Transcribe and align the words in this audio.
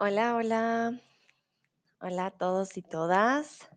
Hola, 0.00 0.36
hola. 0.36 1.00
Hola 2.00 2.26
a 2.26 2.30
todos 2.30 2.76
y 2.76 2.82
todas. 2.82 3.68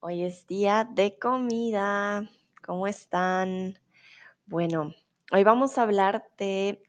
Hoy 0.00 0.22
es 0.22 0.46
día 0.46 0.86
de 0.92 1.18
comida. 1.18 2.28
¿Cómo 2.62 2.86
están? 2.86 3.78
Bueno, 4.44 4.94
hoy 5.32 5.42
vamos 5.42 5.78
a 5.78 5.84
hablar 5.84 6.28
de 6.36 6.82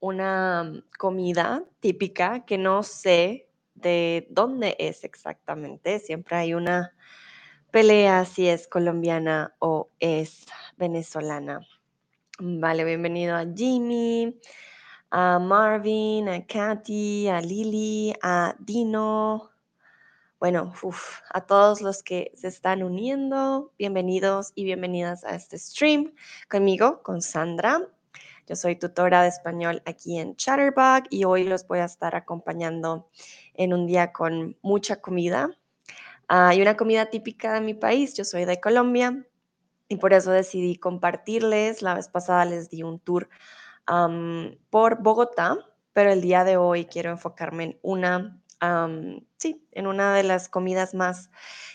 una 0.00 0.82
comida 0.98 1.62
típica 1.80 2.46
que 2.46 2.56
no 2.56 2.82
sé 2.84 3.50
de 3.74 4.26
dónde 4.30 4.76
es 4.78 5.04
exactamente. 5.04 5.98
Siempre 5.98 6.36
hay 6.36 6.54
una 6.54 6.96
pelea 7.70 8.24
si 8.24 8.48
es 8.48 8.66
colombiana 8.66 9.54
o 9.58 9.90
es 10.00 10.46
venezolana. 10.78 11.60
Vale, 12.38 12.82
bienvenido 12.84 13.36
a 13.36 13.44
Jimmy, 13.54 14.40
a 15.10 15.38
Marvin, 15.38 16.28
a 16.28 16.46
Katy, 16.46 17.28
a 17.28 17.40
Lily, 17.40 18.14
a 18.22 18.54
Dino. 18.58 19.50
Bueno, 20.38 20.72
a 21.30 21.40
todos 21.46 21.80
los 21.80 22.02
que 22.02 22.32
se 22.34 22.48
están 22.48 22.82
uniendo, 22.82 23.72
bienvenidos 23.78 24.52
y 24.54 24.64
bienvenidas 24.64 25.24
a 25.24 25.34
este 25.34 25.58
stream 25.58 26.12
conmigo, 26.50 27.02
con 27.02 27.22
Sandra. 27.22 27.80
Yo 28.46 28.54
soy 28.54 28.76
tutora 28.76 29.22
de 29.22 29.28
español 29.28 29.82
aquí 29.86 30.18
en 30.18 30.36
Chatterbug 30.36 31.04
y 31.10 31.24
hoy 31.24 31.44
los 31.44 31.66
voy 31.66 31.78
a 31.78 31.86
estar 31.86 32.14
acompañando 32.14 33.08
en 33.54 33.72
un 33.72 33.86
día 33.86 34.12
con 34.12 34.56
mucha 34.60 35.00
comida. 35.00 35.50
Hay 36.28 36.60
una 36.60 36.76
comida 36.76 37.06
típica 37.06 37.54
de 37.54 37.60
mi 37.60 37.74
país, 37.74 38.14
yo 38.14 38.24
soy 38.24 38.44
de 38.44 38.60
Colombia 38.60 39.24
y 39.88 39.96
por 39.96 40.12
eso 40.12 40.32
decidí 40.32 40.76
compartirles. 40.76 41.80
La 41.80 41.94
vez 41.94 42.08
pasada 42.08 42.44
les 42.44 42.68
di 42.68 42.82
un 42.82 42.98
tour 42.98 43.28
por 44.70 45.02
Bogotá, 45.02 45.56
pero 45.92 46.12
el 46.12 46.20
día 46.20 46.44
de 46.44 46.56
hoy 46.56 46.86
quiero 46.86 47.10
enfocarme 47.10 47.64
en 47.64 47.78
una, 47.82 48.42
sí, 49.36 49.66
en 49.72 49.86
una 49.86 50.14
de 50.14 50.22
las 50.22 50.48
comidas 50.48 50.94
más 50.94 51.30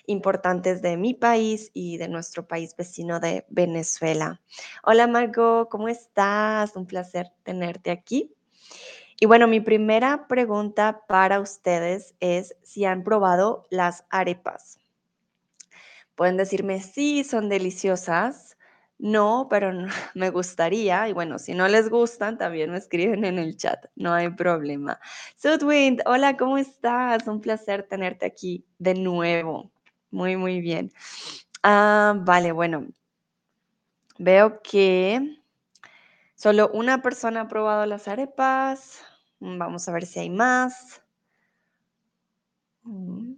importantes 0.05 0.81
de 0.81 0.97
mi 0.97 1.13
país 1.13 1.71
y 1.73 1.97
de 1.97 2.07
nuestro 2.07 2.47
país 2.47 2.75
vecino 2.75 3.19
de 3.19 3.45
Venezuela. 3.49 4.41
Hola 4.83 5.07
Margot, 5.07 5.69
¿cómo 5.69 5.87
estás? 5.87 6.75
Un 6.75 6.85
placer 6.85 7.31
tenerte 7.43 7.91
aquí. 7.91 8.35
Y 9.19 9.27
bueno, 9.27 9.47
mi 9.47 9.59
primera 9.59 10.27
pregunta 10.27 11.03
para 11.07 11.39
ustedes 11.39 12.15
es 12.19 12.55
si 12.63 12.85
han 12.85 13.03
probado 13.03 13.67
las 13.69 14.03
arepas. 14.09 14.79
Pueden 16.15 16.37
decirme, 16.37 16.81
sí, 16.81 17.23
son 17.23 17.47
deliciosas. 17.47 18.57
No, 19.02 19.47
pero 19.49 19.73
no- 19.73 19.88
me 20.16 20.30
gustaría. 20.30 21.09
Y 21.09 21.13
bueno, 21.13 21.39
si 21.39 21.53
no 21.53 21.67
les 21.67 21.89
gustan, 21.89 22.38
también 22.38 22.71
me 22.71 22.77
escriben 22.77 23.25
en 23.25 23.39
el 23.39 23.57
chat. 23.57 23.85
No 23.95 24.13
hay 24.13 24.30
problema. 24.30 24.99
Sudwind, 25.38 26.02
hola, 26.05 26.38
¿cómo 26.38 26.57
estás? 26.57 27.27
Un 27.27 27.41
placer 27.41 27.83
tenerte 27.88 28.25
aquí 28.25 28.66
de 28.79 28.94
nuevo. 28.95 29.72
Muy, 30.11 30.38
muy 30.38 30.61
bien. 30.61 30.91
Ah, 31.63 32.16
vale, 32.25 32.52
bueno. 32.53 32.88
Veo 34.27 34.61
que 34.61 35.19
solo 36.35 36.69
una 36.73 37.02
persona 37.02 37.41
ha 37.41 37.47
probado 37.47 37.85
las 37.85 38.07
arepas. 38.09 39.02
Mm, 39.39 39.57
Vamos 39.57 39.88
a 39.88 39.94
ver 39.94 40.05
si 40.05 40.19
hay 40.19 40.29
más. 40.29 41.02
Mm. 42.85 43.33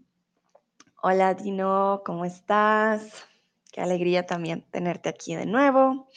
Hola 1.04 1.36
Dino, 1.36 2.02
¿cómo 2.04 2.26
estás? 2.26 3.28
Qué 3.74 3.82
alegría 3.82 4.28
también 4.28 4.64
tenerte 4.70 5.10
aquí 5.10 5.36
de 5.36 5.48
nuevo. 5.48 6.08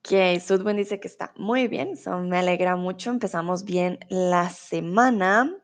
Ok, 0.00 0.40
Sudwin 0.44 0.76
dice 0.76 0.98
que 0.98 1.06
está 1.06 1.32
muy 1.36 1.68
bien, 1.68 1.90
eso 1.90 2.18
me 2.18 2.38
alegra 2.38 2.74
mucho. 2.74 3.10
Empezamos 3.10 3.64
bien 3.64 4.00
la 4.08 4.50
semana. 4.50 5.56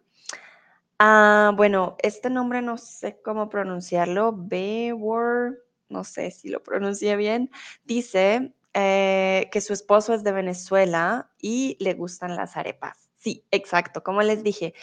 Ah, 1.00 1.52
bueno, 1.56 1.96
este 2.00 2.30
nombre 2.30 2.62
no 2.62 2.78
sé 2.78 3.20
cómo 3.22 3.48
pronunciarlo. 3.48 4.32
Bewar, 4.32 5.58
no 5.88 6.04
sé 6.04 6.30
si 6.30 6.48
lo 6.48 6.62
pronuncié 6.62 7.16
bien. 7.16 7.50
Dice 7.84 8.54
eh, 8.74 9.48
que 9.50 9.60
su 9.60 9.72
esposo 9.72 10.14
es 10.14 10.22
de 10.22 10.30
Venezuela 10.30 11.32
y 11.40 11.76
le 11.80 11.94
gustan 11.94 12.36
las 12.36 12.56
arepas. 12.56 13.10
Sí, 13.18 13.44
exacto. 13.50 14.04
Como 14.04 14.22
les 14.22 14.44
dije, 14.44 14.74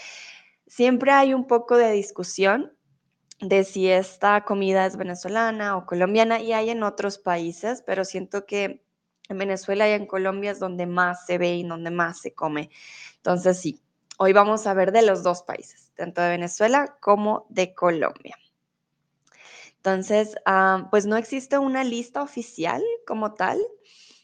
siempre 0.67 1.11
hay 1.11 1.33
un 1.33 1.47
poco 1.47 1.77
de 1.77 1.93
discusión 1.93 2.73
de 3.41 3.63
si 3.63 3.89
esta 3.89 4.44
comida 4.44 4.85
es 4.85 4.97
venezolana 4.97 5.77
o 5.77 5.85
colombiana 5.85 6.39
y 6.41 6.53
hay 6.53 6.69
en 6.69 6.83
otros 6.83 7.17
países, 7.17 7.81
pero 7.85 8.03
siento 8.03 8.45
que 8.45 8.83
en 9.29 9.38
Venezuela 9.38 9.88
y 9.88 9.94
en 9.94 10.07
Colombia 10.07 10.51
es 10.51 10.59
donde 10.59 10.85
más 10.85 11.25
se 11.25 11.38
ve 11.38 11.55
y 11.55 11.63
donde 11.63 11.91
más 11.91 12.19
se 12.19 12.33
come. 12.33 12.69
Entonces, 13.17 13.59
sí, 13.59 13.81
hoy 14.17 14.33
vamos 14.33 14.67
a 14.67 14.73
ver 14.73 14.91
de 14.91 15.03
los 15.03 15.23
dos 15.23 15.44
países, 15.44 15.91
tanto 15.95 16.22
de 16.22 16.29
Venezuela 16.29 16.97
como 17.00 17.45
de 17.50 17.73
Colombia. 17.73 18.38
Entonces, 19.77 20.35
ah, 20.45 20.88
pues 20.91 21.06
no 21.06 21.16
existe 21.16 21.57
una 21.57 21.85
lista 21.85 22.21
oficial 22.21 22.83
como 23.07 23.35
tal, 23.35 23.59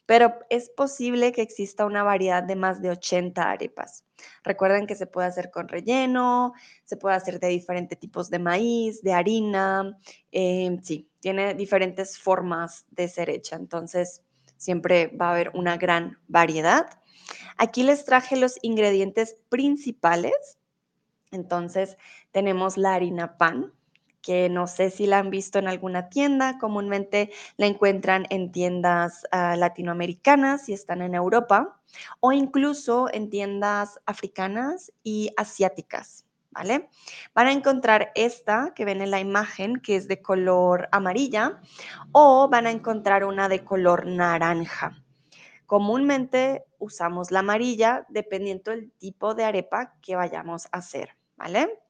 pero 0.05 0.39
es 0.49 0.69
posible 0.69 1.31
que 1.31 1.41
exista 1.41 1.85
una 1.85 2.03
variedad 2.03 2.43
de 2.43 2.55
más 2.55 2.81
de 2.81 2.91
80 2.91 3.49
arepas. 3.49 4.03
Recuerden 4.43 4.87
que 4.87 4.95
se 4.95 5.07
puede 5.07 5.27
hacer 5.27 5.51
con 5.51 5.67
relleno, 5.67 6.53
se 6.83 6.97
puede 6.97 7.15
hacer 7.15 7.39
de 7.39 7.47
diferentes 7.47 7.99
tipos 7.99 8.29
de 8.29 8.39
maíz, 8.39 9.01
de 9.01 9.13
harina, 9.13 9.97
eh, 10.31 10.77
sí, 10.83 11.09
tiene 11.19 11.53
diferentes 11.53 12.19
formas 12.19 12.85
de 12.91 13.07
ser 13.07 13.29
hecha, 13.29 13.55
entonces 13.55 14.21
siempre 14.57 15.07
va 15.07 15.29
a 15.29 15.31
haber 15.31 15.51
una 15.53 15.77
gran 15.77 16.19
variedad. 16.27 16.87
Aquí 17.57 17.83
les 17.83 18.05
traje 18.05 18.35
los 18.35 18.57
ingredientes 18.61 19.35
principales. 19.49 20.59
Entonces 21.31 21.97
tenemos 22.31 22.77
la 22.77 22.93
harina 22.93 23.37
pan, 23.37 23.73
que 24.25 24.49
no 24.49 24.65
sé 24.65 24.89
si 24.89 25.05
la 25.05 25.19
han 25.19 25.29
visto 25.29 25.59
en 25.59 25.67
alguna 25.67 26.09
tienda, 26.09 26.57
comúnmente 26.57 27.31
la 27.57 27.67
encuentran 27.67 28.25
en 28.31 28.51
tiendas 28.51 29.23
uh, 29.31 29.55
latinoamericanas 29.55 30.65
si 30.65 30.73
están 30.73 31.03
en 31.03 31.13
Europa 31.13 31.79
o 32.21 32.31
incluso 32.31 33.07
en 33.13 33.29
tiendas 33.29 33.99
africanas 34.07 34.91
y 35.03 35.29
asiáticas, 35.37 36.25
¿vale? 36.49 36.89
Van 37.35 37.45
a 37.45 37.51
encontrar 37.51 38.11
esta 38.15 38.73
que 38.73 38.83
ven 38.83 39.01
en 39.01 39.11
la 39.11 39.19
imagen 39.19 39.79
que 39.79 39.95
es 39.95 40.07
de 40.07 40.19
color 40.23 40.89
amarilla 40.91 41.61
o 42.11 42.49
van 42.49 42.65
a 42.65 42.71
encontrar 42.71 43.25
una 43.25 43.47
de 43.47 43.63
color 43.63 44.07
naranja. 44.07 45.03
Comúnmente 45.67 46.65
usamos 46.79 47.29
la 47.29 47.39
amarilla 47.39 48.07
dependiendo 48.09 48.71
del 48.71 48.91
tipo 48.93 49.35
de 49.35 49.43
arepa 49.43 49.93
que 50.01 50.15
vayamos 50.15 50.65
a 50.71 50.79
hacer, 50.79 51.15
¿vale? 51.37 51.84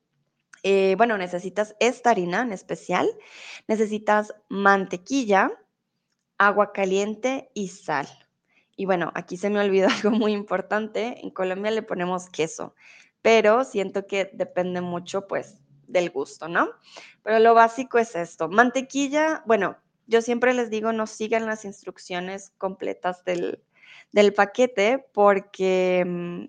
Eh, 0.67 0.95
bueno, 0.97 1.15
necesitas 1.19 1.75
esta 1.79 2.09
harina 2.09 2.41
en 2.41 2.51
especial, 2.51 3.07
necesitas 3.67 4.33
mantequilla, 4.49 5.51
agua 6.39 6.73
caliente 6.73 7.51
y 7.53 7.67
sal. 7.67 8.07
Y 8.75 8.85
bueno, 8.85 9.11
aquí 9.13 9.37
se 9.37 9.51
me 9.51 9.59
olvidó 9.59 9.89
algo 9.95 10.09
muy 10.09 10.33
importante, 10.33 11.23
en 11.23 11.29
Colombia 11.29 11.69
le 11.69 11.83
ponemos 11.83 12.31
queso, 12.31 12.73
pero 13.21 13.63
siento 13.63 14.07
que 14.07 14.31
depende 14.33 14.81
mucho 14.81 15.27
pues 15.27 15.59
del 15.85 16.09
gusto, 16.09 16.47
¿no? 16.47 16.71
Pero 17.21 17.37
lo 17.37 17.53
básico 17.53 17.99
es 17.99 18.15
esto, 18.15 18.49
mantequilla, 18.49 19.43
bueno, 19.45 19.77
yo 20.07 20.23
siempre 20.23 20.55
les 20.55 20.71
digo 20.71 20.91
no 20.93 21.05
sigan 21.05 21.45
las 21.45 21.63
instrucciones 21.63 22.53
completas 22.57 23.23
del, 23.23 23.61
del 24.13 24.33
paquete 24.33 25.05
porque... 25.13 26.47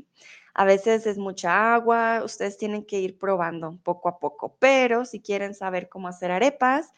A 0.58 0.64
veces 0.64 1.06
es 1.06 1.18
mucha 1.18 1.74
agua, 1.74 2.22
ustedes 2.24 2.56
tienen 2.56 2.86
que 2.86 2.98
ir 2.98 3.18
probando 3.18 3.78
poco 3.82 4.08
a 4.08 4.18
poco, 4.18 4.56
pero 4.58 5.04
si 5.04 5.20
quieren 5.20 5.52
saber 5.54 5.90
cómo 5.90 6.08
hacer 6.08 6.30
arepas, 6.30 6.94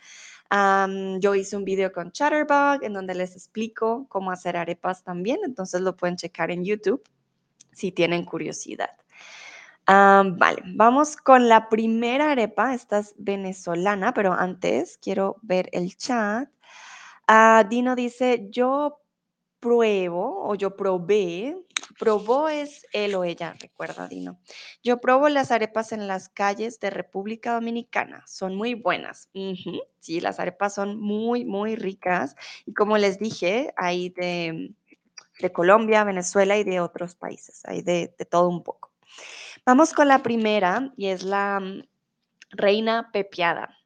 yo 1.19 1.35
hice 1.35 1.57
un 1.57 1.65
video 1.65 1.91
con 1.93 2.13
Chatterbug 2.13 2.84
en 2.84 2.93
donde 2.93 3.16
les 3.16 3.34
explico 3.34 4.07
cómo 4.09 4.31
hacer 4.31 4.57
arepas 4.57 5.03
también, 5.03 5.41
entonces 5.45 5.81
lo 5.81 5.97
pueden 5.97 6.16
checar 6.16 6.53
en 6.53 6.65
YouTube 6.65 7.03
si 7.72 7.91
tienen 7.91 8.25
curiosidad. 8.25 8.91
Vale, 9.89 10.63
vamos 10.77 11.16
con 11.16 11.49
la 11.49 11.69
primera 11.69 12.31
arepa, 12.31 12.75
esta 12.75 12.99
es 13.01 13.13
venezolana, 13.19 14.15
pero 14.15 14.34
antes 14.34 14.99
quiero 15.03 15.37
ver 15.43 15.69
el 15.72 15.97
chat. 15.97 16.49
Uh, 17.28 17.69
Dino 17.69 17.97
dice, 17.97 18.47
yo 18.51 19.01
pruebo 19.60 20.49
o 20.49 20.55
yo 20.55 20.77
probé, 20.77 21.57
probó 21.99 22.49
es 22.49 22.87
él 22.93 23.15
o 23.15 23.25
ella, 23.25 23.55
recuerda 23.60 24.09
Dino. 24.09 24.41
Yo 24.83 25.01
probo 25.01 25.28
las 25.28 25.51
arepas 25.51 25.93
en 25.93 26.07
las 26.07 26.28
calles 26.28 26.81
de 26.81 26.91
República 26.91 27.55
Dominicana, 27.55 28.25
son 28.27 28.55
muy 28.57 28.75
buenas. 28.75 29.28
Sí, 30.01 30.21
las 30.21 30.41
arepas 30.41 30.75
son 30.75 31.01
muy, 31.01 31.45
muy 31.45 31.77
ricas 31.77 32.37
y 32.66 32.72
como 32.72 32.99
les 32.99 33.19
dije, 33.19 33.72
hay 33.77 34.10
de, 34.10 34.75
de 35.41 35.53
Colombia, 35.53 36.04
Venezuela 36.04 36.57
y 36.57 36.65
de 36.65 36.81
otros 36.81 37.15
países, 37.15 37.63
hay 37.65 37.83
de, 37.83 38.15
de 38.16 38.25
todo 38.25 38.49
un 38.49 38.63
poco. 38.63 38.93
Vamos 39.65 39.93
con 39.93 40.09
la 40.09 40.22
primera 40.22 40.93
y 40.97 41.09
es 41.09 41.22
la 41.22 41.59
um, 41.61 41.83
reina 42.51 43.11
pepiada. 43.13 43.77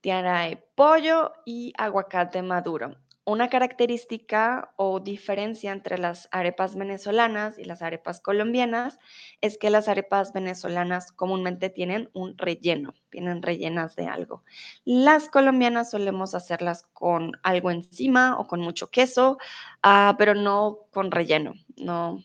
Tiene 0.00 0.62
pollo 0.74 1.32
y 1.46 1.72
aguacate 1.78 2.42
maduro. 2.42 2.94
Una 3.26 3.48
característica 3.48 4.72
o 4.76 5.00
diferencia 5.00 5.72
entre 5.72 5.96
las 5.98 6.28
arepas 6.30 6.76
venezolanas 6.76 7.58
y 7.58 7.64
las 7.64 7.80
arepas 7.80 8.20
colombianas 8.20 8.98
es 9.40 9.56
que 9.56 9.70
las 9.70 9.88
arepas 9.88 10.32
venezolanas 10.32 11.10
comúnmente 11.10 11.70
tienen 11.70 12.10
un 12.12 12.36
relleno, 12.36 12.94
tienen 13.08 13.42
rellenas 13.42 13.96
de 13.96 14.06
algo. 14.06 14.44
Las 14.84 15.30
colombianas 15.30 15.90
solemos 15.90 16.34
hacerlas 16.34 16.84
con 16.92 17.32
algo 17.42 17.70
encima 17.70 18.38
o 18.38 18.46
con 18.46 18.60
mucho 18.60 18.90
queso, 18.90 19.38
ah, 19.82 20.16
pero 20.18 20.34
no 20.34 20.80
con 20.90 21.10
relleno, 21.10 21.54
no, 21.76 22.22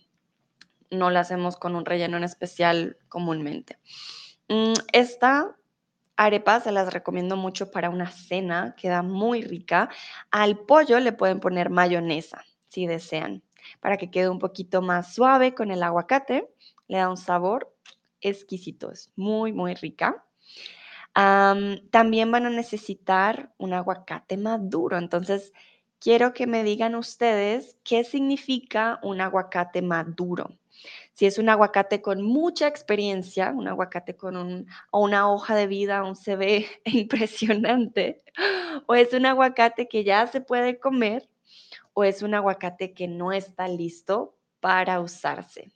no 0.91 1.09
la 1.11 1.21
hacemos 1.21 1.55
con 1.55 1.75
un 1.75 1.85
relleno 1.85 2.17
en 2.17 2.25
especial 2.25 2.97
comúnmente. 3.07 3.79
Mm, 4.49 4.73
esta 4.91 5.55
arepas 6.19 6.65
se 6.65 6.71
las 6.73 6.93
recomiendo 6.93 7.37
mucho 7.37 7.71
para 7.71 7.89
una 7.89 8.11
cena, 8.11 8.75
queda 8.77 9.01
muy 9.01 9.41
rica. 9.41 9.89
Al 10.31 10.59
pollo 10.59 10.99
le 10.99 11.13
pueden 11.13 11.39
poner 11.39 11.69
mayonesa, 11.69 12.43
si 12.67 12.87
desean, 12.87 13.41
para 13.79 13.95
que 13.95 14.11
quede 14.11 14.27
un 14.27 14.39
poquito 14.39 14.81
más 14.81 15.13
suave 15.15 15.55
con 15.55 15.71
el 15.71 15.81
aguacate. 15.81 16.49
Le 16.87 16.97
da 16.97 17.09
un 17.09 17.17
sabor 17.17 17.73
exquisito, 18.19 18.91
es 18.91 19.11
muy, 19.15 19.53
muy 19.53 19.75
rica. 19.75 20.25
también 21.13 22.31
van 22.31 22.45
a 22.45 22.49
necesitar 22.49 23.53
un 23.57 23.73
aguacate 23.73 24.37
maduro, 24.37 24.97
entonces 24.97 25.53
quiero 25.99 26.33
que 26.33 26.47
me 26.47 26.63
digan 26.63 26.95
ustedes 26.95 27.77
qué 27.83 28.03
significa 28.03 28.99
un 29.03 29.21
aguacate 29.21 29.81
maduro. 29.81 30.49
Si 31.13 31.25
es 31.25 31.37
un 31.37 31.49
aguacate 31.49 32.01
con 32.01 32.21
mucha 32.21 32.67
experiencia, 32.67 33.51
un 33.51 33.67
aguacate 33.67 34.15
con 34.15 34.67
una 34.91 35.31
hoja 35.31 35.55
de 35.55 35.67
vida, 35.67 36.03
un 36.03 36.15
CV 36.15 36.67
impresionante, 36.85 38.23
o 38.87 38.95
es 38.95 39.13
un 39.13 39.25
aguacate 39.25 39.87
que 39.87 40.03
ya 40.03 40.27
se 40.27 40.41
puede 40.41 40.79
comer, 40.79 41.29
o 41.93 42.03
es 42.03 42.21
un 42.21 42.33
aguacate 42.33 42.93
que 42.93 43.07
no 43.07 43.31
está 43.33 43.67
listo 43.67 44.37
para 44.59 45.01
usarse. 45.01 45.71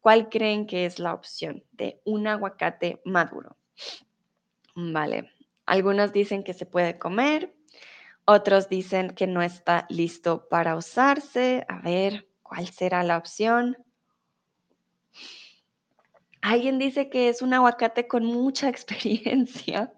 ¿Cuál 0.00 0.28
creen 0.28 0.66
que 0.66 0.86
es 0.86 0.98
la 0.98 1.12
opción 1.12 1.64
de 1.72 2.00
un 2.04 2.26
aguacate 2.26 3.00
maduro? 3.04 3.56
Vale, 4.74 5.32
algunos 5.66 6.12
dicen 6.12 6.44
que 6.44 6.54
se 6.54 6.64
puede 6.64 6.98
comer, 6.98 7.54
otros 8.24 8.68
dicen 8.68 9.10
que 9.10 9.26
no 9.26 9.42
está 9.42 9.86
listo 9.88 10.48
para 10.48 10.76
usarse. 10.76 11.64
A 11.66 11.80
ver, 11.80 12.28
¿cuál 12.42 12.68
será 12.68 13.02
la 13.02 13.16
opción? 13.16 13.76
Alguien 16.40 16.78
dice 16.78 17.08
que 17.10 17.28
es 17.28 17.42
un 17.42 17.54
aguacate 17.54 18.06
con 18.06 18.24
mucha 18.24 18.68
experiencia. 18.68 19.92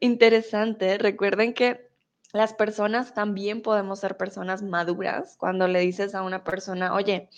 Interesante. 0.00 0.98
Recuerden 0.98 1.54
que 1.54 1.90
las 2.32 2.52
personas 2.54 3.14
también 3.14 3.62
podemos 3.62 4.00
ser 4.00 4.16
personas 4.16 4.62
maduras. 4.62 5.36
Cuando 5.38 5.68
le 5.68 5.80
dices 5.80 6.14
a 6.14 6.22
una 6.22 6.42
persona, 6.42 6.94
oye, 6.94 7.28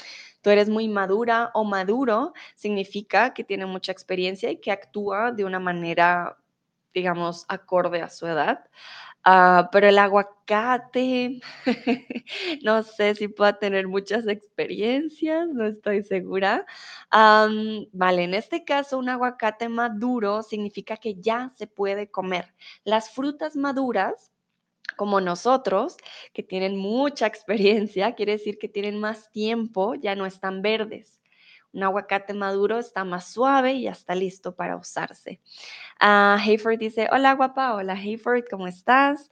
tú 0.41 0.51
eres 0.51 0.69
muy 0.69 0.89
madura 0.89 1.51
o 1.55 1.65
maduro, 1.65 2.33
significa 2.55 3.35
que 3.35 3.45
tiene 3.45 3.67
mucha 3.67 3.93
experiencia 3.93 4.51
y 4.51 4.61
que 4.61 4.73
actúa 4.73 5.33
de 5.33 5.45
una 5.45 5.61
manera, 5.61 6.39
digamos, 6.95 7.45
acorde 7.49 8.01
a 8.01 8.09
su 8.09 8.27
edad. 8.27 8.65
Ah, 9.29 9.69
pero 9.73 9.89
el 9.89 9.99
aguacate, 9.99 11.41
no 12.63 12.83
sé 12.85 13.15
si 13.17 13.27
pueda 13.27 13.59
tener 13.59 13.89
muchas 13.89 14.29
experiencias, 14.29 15.49
no 15.49 15.67
estoy 15.67 16.05
segura. 16.05 16.65
vale, 17.93 18.23
en 18.25 18.35
este 18.35 18.65
caso 18.65 18.99
un 18.99 19.09
aguacate 19.09 19.69
maduro 19.69 20.43
significa 20.45 20.97
que 20.97 21.17
ya 21.21 21.53
se 21.57 21.67
puede 21.67 22.09
comer. 22.11 22.55
Las 22.85 23.11
frutas 23.11 23.57
maduras, 23.57 24.33
como 24.97 25.21
nosotros, 25.21 25.97
que 26.33 26.43
tienen 26.45 26.77
mucha 26.79 27.27
experiencia, 27.29 28.15
quiere 28.15 28.33
decir 28.33 28.59
que 28.59 28.69
tienen 28.69 29.01
más 29.01 29.31
tiempo, 29.33 29.95
ya 29.97 30.15
no 30.15 30.27
están 30.27 30.63
verdes. 30.63 31.16
Un 31.77 31.83
aguacate 31.83 32.33
maduro 32.33 32.79
está 32.79 33.05
más 33.05 33.29
suave 33.31 33.75
y 33.75 33.83
ya 33.83 33.91
está 33.91 34.15
listo 34.15 34.55
para 34.55 34.79
usarse. 34.79 35.43
Uh, 36.01 36.41
Hayford 36.41 36.79
dice, 36.79 37.07
hola 37.13 37.35
guapa, 37.35 37.75
hola 37.75 37.93
Hayford, 37.93 38.45
¿cómo 38.51 38.67
estás? 38.67 39.29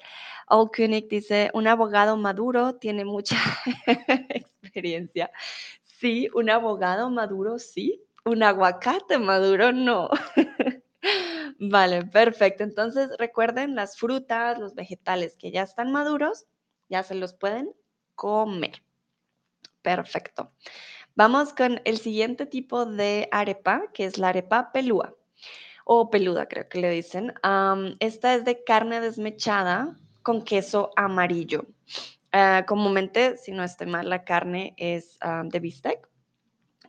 Old 0.48 0.70
Koenig 0.76 1.08
dice, 1.08 1.50
un 1.54 1.66
abogado 1.68 2.18
maduro 2.18 2.74
tiene 2.74 3.06
mucha 3.06 3.38
experiencia. 4.28 5.30
Sí, 5.84 6.28
un 6.34 6.50
abogado 6.50 7.08
maduro, 7.08 7.58
sí. 7.58 8.04
Un 8.26 8.42
aguacate 8.42 9.16
maduro, 9.16 9.72
no. 9.72 10.10
vale, 11.58 12.04
perfecto. 12.04 12.62
Entonces, 12.62 13.08
recuerden, 13.18 13.74
las 13.74 13.96
frutas, 13.96 14.58
los 14.58 14.74
vegetales 14.74 15.34
que 15.36 15.50
ya 15.50 15.62
están 15.62 15.92
maduros, 15.92 16.44
ya 16.90 17.04
se 17.04 17.14
los 17.14 17.32
pueden 17.32 17.74
comer. 18.14 18.82
Perfecto. 19.80 20.52
Vamos 21.16 21.52
con 21.52 21.80
el 21.84 21.98
siguiente 21.98 22.44
tipo 22.44 22.86
de 22.86 23.28
arepa, 23.30 23.84
que 23.92 24.04
es 24.04 24.18
la 24.18 24.30
arepa 24.30 24.72
pelúa 24.72 25.14
o 25.84 26.10
peluda, 26.10 26.46
creo 26.46 26.68
que 26.68 26.80
le 26.80 26.90
dicen. 26.90 27.32
esta 28.00 28.34
es 28.34 28.44
de 28.44 28.64
carne 28.64 29.00
desmechada 29.00 29.96
con 30.22 30.42
queso 30.42 30.90
amarillo. 30.96 31.66
Ah, 32.32 32.64
comúnmente, 32.66 33.36
si 33.36 33.52
no 33.52 33.62
estoy 33.62 33.86
mal, 33.86 34.08
la 34.08 34.24
carne 34.24 34.74
es 34.76 35.18
de 35.44 35.60
bistec. 35.60 36.08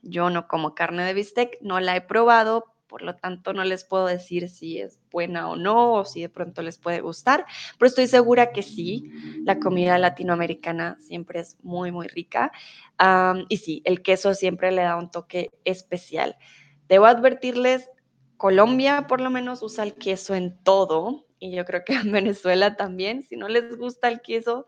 Yo 0.02 0.32
no 0.32 0.48
como 0.48 0.74
carne 0.74 1.04
de 1.04 1.14
bistec, 1.14 1.58
no 1.62 1.80
la 1.80 1.96
he 1.96 2.02
probado, 2.02 2.75
por 2.96 3.02
lo 3.02 3.18
tanto 3.18 3.52
no 3.52 3.66
les 3.66 3.84
puedo 3.84 4.06
decir 4.06 4.48
si 4.48 4.80
es 4.80 5.02
buena 5.12 5.50
o 5.50 5.58
no, 5.58 5.96
o 5.96 6.06
si 6.06 6.22
de 6.22 6.30
pronto 6.30 6.62
les 6.62 6.78
puede 6.78 7.02
gustar, 7.02 7.46
pero 7.78 7.90
estoy 7.90 8.08
segura 8.08 8.54
que 8.54 8.64
sí, 8.64 9.12
la 9.44 9.60
comida 9.60 9.98
latinoamericana 9.98 10.98
siempre 11.02 11.42
es 11.42 11.58
muy, 11.62 11.92
muy 11.92 12.08
rica. 12.08 12.54
y 13.50 13.58
sí, 13.58 13.82
el 13.84 14.02
queso 14.02 14.34
siempre 14.34 14.72
le 14.72 14.84
da 14.84 14.96
un 14.96 15.12
toque 15.12 15.52
especial. 15.66 16.38
Debo 16.88 17.06
advertirles, 17.06 17.90
Colombia 18.38 19.08
por 19.10 19.20
lo 19.20 19.30
menos 19.30 19.62
usa 19.62 19.84
el 19.84 19.96
queso 19.96 20.34
en 20.34 20.58
todo 20.64 21.26
y 21.38 21.54
yo 21.54 21.66
creo 21.66 21.84
que 21.84 21.96
en 21.96 22.14
Venezuela 22.14 22.78
también. 22.78 23.26
Si 23.26 23.36
no 23.36 23.50
les 23.50 23.76
gusta 23.76 24.08
el 24.08 24.22
queso, 24.22 24.68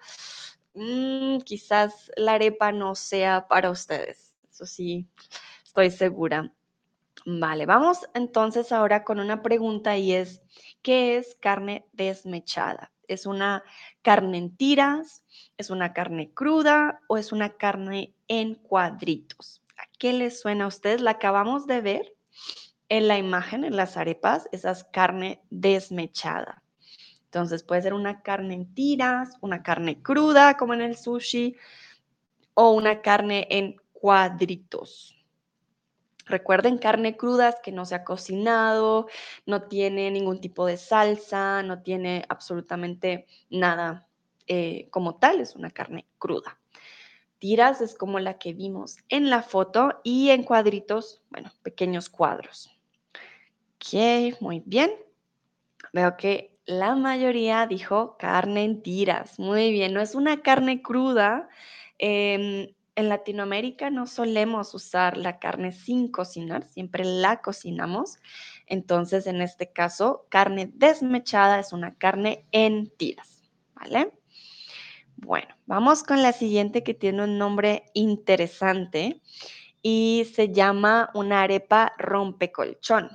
mm, 0.74 1.38
quizás 1.46 2.12
la 2.18 2.34
arepa 2.34 2.74
no 2.74 2.94
sea 2.94 3.48
para 3.48 3.72
ustedes. 3.72 4.36
Eso 4.52 4.66
sí, 4.66 5.08
estoy 5.64 5.92
segura. 5.92 6.52
Vale, 7.26 7.66
vamos 7.66 8.00
entonces 8.14 8.72
ahora 8.72 9.04
con 9.04 9.20
una 9.20 9.42
pregunta 9.42 9.98
y 9.98 10.14
es, 10.14 10.42
¿qué 10.82 11.18
es 11.18 11.36
carne 11.42 11.86
desmechada? 11.94 12.92
¿Es 13.08 13.26
una 13.26 13.64
carne 14.02 14.38
en 14.38 14.56
tiras? 14.56 15.24
¿Es 15.58 15.70
una 15.70 15.94
carne 15.94 16.32
cruda 16.34 17.00
o 17.08 17.18
es 17.18 17.32
una 17.32 17.58
carne 17.58 18.14
en 18.28 18.56
cuadritos? 18.56 19.62
¿A 19.78 19.84
qué 20.00 20.14
les 20.14 20.40
suena 20.40 20.66
a 20.66 20.68
ustedes? 20.68 21.02
La 21.02 21.12
acabamos 21.12 21.68
de 21.68 21.82
ver 21.82 22.14
en 22.90 23.08
la 23.08 23.18
imagen, 23.18 23.64
en 23.64 23.76
las 23.76 23.98
arepas, 23.98 24.48
esa 24.52 24.72
es 24.72 24.86
carne 24.86 25.42
desmechada. 25.50 26.64
Entonces 27.26 27.64
puede 27.64 27.82
ser 27.82 27.94
una 27.94 28.22
carne 28.22 28.54
en 28.54 28.74
tiras, 28.74 29.36
una 29.42 29.62
carne 29.62 30.02
cruda 30.02 30.56
como 30.56 30.74
en 30.74 30.82
el 30.82 30.96
sushi 30.96 31.58
o 32.54 32.72
una 32.72 33.02
carne 33.02 33.48
en 33.50 33.76
cuadritos. 33.92 35.17
Recuerden 36.28 36.78
carne 36.78 37.16
cruda 37.16 37.58
que 37.64 37.72
no 37.72 37.86
se 37.86 37.96
ha 37.96 38.04
cocinado, 38.04 39.08
no 39.46 39.64
tiene 39.64 40.12
ningún 40.12 40.42
tipo 40.42 40.66
de 40.66 40.78
salsa, 40.78 41.64
no 41.64 41.82
tiene 41.82 42.26
absolutamente 42.30 43.26
nada 43.50 44.08
eh, 44.48 44.88
como 44.92 45.16
tal, 45.16 45.42
es 45.42 45.56
una 45.56 45.72
carne 45.72 46.06
cruda. 46.18 46.60
Tiras 47.40 47.82
es 47.82 47.96
como 47.96 48.20
la 48.20 48.40
que 48.40 48.54
vimos 48.54 48.98
en 49.10 49.30
la 49.30 49.44
foto 49.44 50.02
y 50.04 50.32
en 50.32 50.44
cuadritos, 50.44 51.22
bueno, 51.30 51.52
pequeños 51.62 52.10
cuadros. 52.10 52.72
Ok, 53.76 54.42
muy 54.42 54.64
bien. 54.66 54.92
Veo 55.94 56.18
que 56.18 56.58
la 56.66 56.96
mayoría 56.96 57.68
dijo 57.68 58.18
carne 58.18 58.64
en 58.64 58.82
tiras. 58.82 59.40
Muy 59.40 59.72
bien, 59.72 59.94
no 59.94 60.02
es 60.02 60.16
una 60.16 60.42
carne 60.42 60.82
cruda. 60.82 61.48
Em, 62.00 62.74
en 62.98 63.10
Latinoamérica 63.10 63.92
no 63.92 64.08
solemos 64.08 64.74
usar 64.74 65.18
la 65.18 65.38
carne 65.38 65.72
sin 65.72 66.12
cocinar, 66.12 66.64
siempre 66.64 67.06
la 67.06 67.42
cocinamos. 67.42 68.18
Entonces, 68.66 69.28
en 69.28 69.40
este 69.40 69.72
caso, 69.72 70.26
carne 70.30 70.72
desmechada 70.74 71.60
es 71.60 71.74
una 71.74 71.94
carne 71.94 72.48
en 72.52 72.90
tiras, 72.90 73.44
¿vale? 73.76 74.12
Bueno, 75.16 75.48
vamos 75.68 76.02
con 76.02 76.24
la 76.24 76.34
siguiente 76.34 76.84
que 76.84 76.96
tiene 76.96 77.24
un 77.24 77.38
nombre 77.38 77.86
interesante 77.94 79.22
y 79.84 80.28
se 80.34 80.52
llama 80.52 81.12
una 81.14 81.44
arepa 81.44 81.94
rompecolchón. 82.00 83.12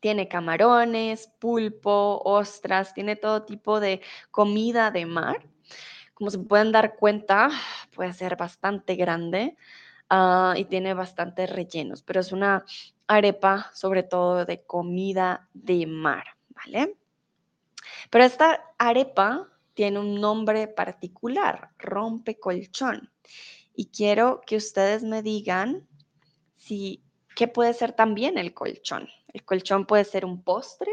Tiene 0.00 0.28
camarones, 0.28 1.30
pulpo, 1.38 2.20
ostras, 2.26 2.92
tiene 2.92 3.16
todo 3.16 3.44
tipo 3.44 3.80
de 3.80 4.02
comida 4.30 4.90
de 4.90 5.06
mar. 5.06 5.46
Como 6.16 6.30
se 6.30 6.38
pueden 6.38 6.72
dar 6.72 6.96
cuenta, 6.96 7.50
puede 7.94 8.14
ser 8.14 8.36
bastante 8.36 8.96
grande 8.96 9.54
ah, 10.08 10.54
y 10.56 10.64
tiene 10.64 10.94
bastantes 10.94 11.50
rellenos, 11.50 12.02
pero 12.02 12.20
es 12.20 12.32
una 12.32 12.64
arepa 13.06 13.70
sobre 13.74 14.02
todo 14.02 14.46
de 14.46 14.62
comida 14.64 15.46
de 15.52 15.86
mar, 15.86 16.24
¿vale? 16.48 16.96
Pero 18.08 18.24
esta 18.24 18.64
arepa 18.78 19.46
tiene 19.74 19.98
un 19.98 20.18
nombre 20.18 20.68
particular, 20.68 21.68
rompecolchón. 21.78 23.10
Y 23.74 23.88
quiero 23.88 24.40
que 24.46 24.56
ustedes 24.56 25.02
me 25.02 25.20
digan 25.22 25.86
si 26.56 27.04
qué 27.34 27.46
puede 27.46 27.74
ser 27.74 27.92
también 27.92 28.38
el 28.38 28.54
colchón. 28.54 29.06
El 29.34 29.44
colchón 29.44 29.84
puede 29.84 30.04
ser 30.04 30.24
un 30.24 30.42
postre, 30.42 30.92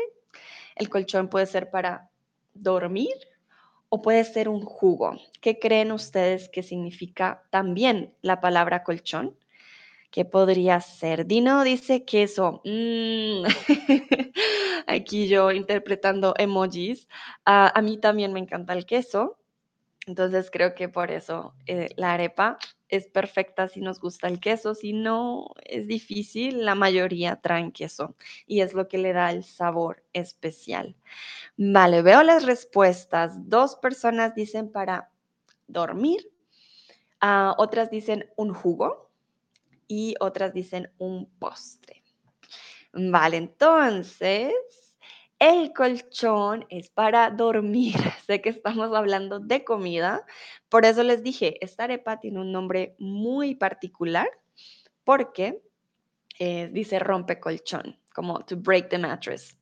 el 0.75 0.89
colchón 0.89 1.30
puede 1.30 1.46
ser 1.46 1.72
para 1.72 2.10
dormir 2.53 3.15
o 3.95 4.01
puede 4.01 4.23
ser 4.23 4.50
un 4.50 4.62
jugo. 4.62 5.19
¿Qué 5.39 5.59
creen 5.59 5.91
ustedes 5.91 6.50
que 6.50 6.63
significa 6.63 7.43
también 7.51 8.15
la 8.23 8.41
palabra 8.41 8.83
colchón? 8.83 9.38
¿Qué 10.09 10.25
podría 10.25 10.81
ser? 10.81 11.27
Dino 11.27 11.63
dice 11.63 12.03
queso. 12.03 12.63
Mm. 12.65 13.43
Aquí 14.88 15.27
yo 15.27 15.51
interpretando 15.51 16.33
emojis. 16.39 17.07
A 17.45 17.79
mí 17.83 18.00
también 18.00 18.33
me 18.33 18.39
encanta 18.39 18.73
el 18.73 18.88
queso. 18.88 19.38
Entonces 20.07 20.50
creo 20.50 20.73
que 20.73 20.89
por 20.89 21.12
eso 21.12 21.53
eh, 21.67 21.89
la 21.95 22.13
arepa 22.13 22.57
es 22.95 23.07
perfecta 23.07 23.67
si 23.67 23.81
nos 23.81 24.00
gusta 24.00 24.27
el 24.27 24.39
queso. 24.39 24.75
Si 24.75 24.93
no, 24.93 25.47
es 25.63 25.88
difícil. 25.88 26.63
La 26.63 26.75
mayoría 26.75 27.38
traen 27.41 27.71
queso 27.71 28.15
y 28.45 28.62
es 28.62 28.73
lo 28.73 28.88
que 28.88 29.00
le 29.00 29.13
da 29.13 29.31
el 29.31 29.43
sabor 29.43 30.03
especial. 30.13 30.95
Vale, 31.57 32.03
veo 32.03 32.21
las 32.21 32.45
respuestas. 32.45 33.50
Dos 33.50 33.75
personas 33.77 34.35
dicen 34.35 34.71
para 34.71 35.09
dormir, 35.65 36.31
ah, 37.19 37.55
otras 37.57 37.89
dicen 37.89 38.29
un 38.35 38.53
jugo 38.53 39.09
y 39.88 40.13
otras 40.19 40.53
dicen 40.53 40.91
un 41.00 41.25
postre. 41.39 42.03
Vale, 42.93 43.38
entonces 43.38 44.53
el 45.43 45.73
colchón 45.73 46.65
es 46.69 46.89
para 46.89 47.29
dormir. 47.29 47.95
sé 48.25 48.41
que 48.41 48.50
estamos 48.50 48.93
hablando 48.93 49.41
de 49.41 49.65
comida, 49.65 50.25
por 50.69 50.85
eso 50.85 51.03
les 51.03 51.21
dije, 51.21 51.57
esta 51.59 51.83
arepa 51.83 52.21
tiene 52.21 52.39
un 52.39 52.53
nombre 52.53 52.95
muy 52.97 53.53
particular 53.55 54.29
porque 55.03 55.62
eh, 56.39 56.69
dice 56.71 56.97
rompe 56.97 57.41
colchón, 57.41 58.00
como 58.15 58.39
to 58.45 58.55
break 58.55 58.88
the 58.88 58.97
mattress 58.97 59.57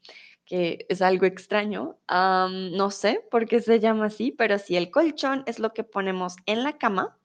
que 0.45 0.85
es 0.89 1.01
algo 1.01 1.25
extraño. 1.25 1.97
no 2.09 2.91
sé 2.91 3.25
por 3.31 3.47
qué 3.47 3.61
se 3.61 3.79
llama 3.79 4.07
así, 4.07 4.31
pero 4.31 4.59
sí, 4.59 4.75
el 4.75 4.91
colchón 4.91 5.43
es 5.47 5.59
lo 5.59 5.73
que 5.73 5.83
ponemos 5.83 6.35
en 6.45 6.63
la 6.63 6.77
cama 6.77 7.17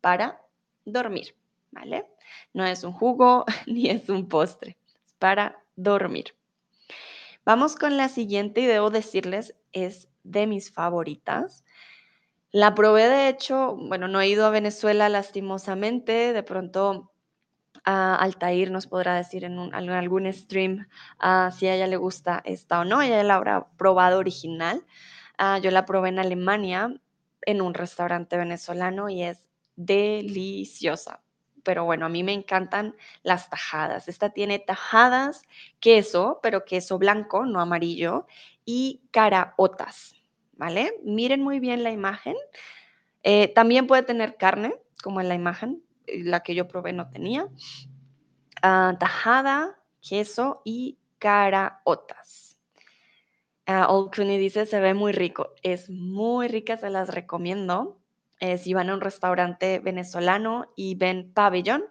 para 0.00 0.42
dormir, 0.84 1.36
¿vale? 1.70 2.06
No 2.52 2.66
es 2.66 2.82
un 2.82 2.92
jugo 2.92 3.46
ni 3.66 3.88
es 3.88 4.08
un 4.08 4.28
postre, 4.28 4.76
es 5.06 5.14
para 5.14 5.62
dormir. 5.76 6.34
Vamos 7.44 7.76
con 7.76 7.96
la 7.96 8.08
siguiente 8.08 8.60
y 8.60 8.66
debo 8.66 8.90
decirles, 8.90 9.56
es 9.72 10.08
de 10.22 10.46
mis 10.46 10.72
favoritas. 10.72 11.64
La 12.52 12.74
probé, 12.74 13.08
de 13.08 13.28
hecho, 13.28 13.76
bueno, 13.76 14.08
no 14.08 14.20
he 14.20 14.28
ido 14.28 14.46
a 14.46 14.50
Venezuela 14.50 15.08
lastimosamente, 15.08 16.32
de 16.32 16.42
pronto 16.42 17.12
Altair 17.84 18.70
nos 18.70 18.86
podrá 18.86 19.16
decir 19.16 19.44
en, 19.44 19.58
algún 19.74 20.32
stream 20.32 20.86
ah, 21.18 21.50
si 21.52 21.66
a 21.66 21.74
ella 21.74 21.86
le 21.86 21.96
gusta 21.96 22.40
esta 22.44 22.80
o 22.80 22.84
no. 22.84 23.02
Ella 23.02 23.22
la 23.24 23.34
habrá 23.34 23.66
probado 23.76 24.18
original. 24.18 24.84
Ah, 25.38 25.58
yo 25.58 25.70
la 25.70 25.84
probé 25.84 26.10
en 26.10 26.18
Alemania 26.18 26.94
en 27.42 27.60
un 27.60 27.74
restaurante 27.74 28.36
venezolano 28.36 29.08
y 29.08 29.24
es 29.24 29.44
deliciosa. 29.74 31.20
Pero 31.62 31.84
bueno, 31.84 32.06
a 32.06 32.08
mí 32.08 32.22
me 32.22 32.32
encantan 32.32 32.96
las 33.22 33.48
tajadas. 33.50 34.08
Esta 34.08 34.30
tiene 34.30 34.58
tajadas, 34.58 35.42
queso, 35.80 36.40
pero 36.42 36.64
queso 36.64 36.98
blanco, 36.98 37.46
no 37.46 37.60
amarillo, 37.60 38.26
y 38.64 39.02
caraotas, 39.10 40.14
¿vale? 40.52 40.94
Miren 41.04 41.42
muy 41.42 41.60
bien 41.60 41.82
la 41.82 41.90
imagen. 41.90 42.36
Eh, 43.22 43.48
también 43.48 43.86
puede 43.86 44.02
tener 44.02 44.36
carne, 44.36 44.74
como 45.02 45.20
en 45.20 45.28
la 45.28 45.34
imagen, 45.34 45.82
eh, 46.06 46.22
la 46.24 46.42
que 46.42 46.54
yo 46.54 46.68
probé 46.68 46.92
no 46.92 47.08
tenía. 47.08 47.48
Ah, 48.62 48.96
tajada, 48.98 49.78
queso 50.00 50.62
y 50.64 50.98
caraotas. 51.18 52.56
Uh, 53.68 53.86
Old 53.88 54.10
dice, 54.16 54.66
se 54.66 54.80
ve 54.80 54.92
muy 54.92 55.12
rico. 55.12 55.54
Es 55.62 55.88
muy 55.88 56.48
rica, 56.48 56.76
se 56.76 56.90
las 56.90 57.08
recomiendo. 57.08 58.01
Si 58.58 58.74
van 58.74 58.90
a 58.90 58.94
un 58.94 59.00
restaurante 59.00 59.78
venezolano 59.78 60.72
y 60.74 60.96
ven 60.96 61.32
pabellón, 61.32 61.84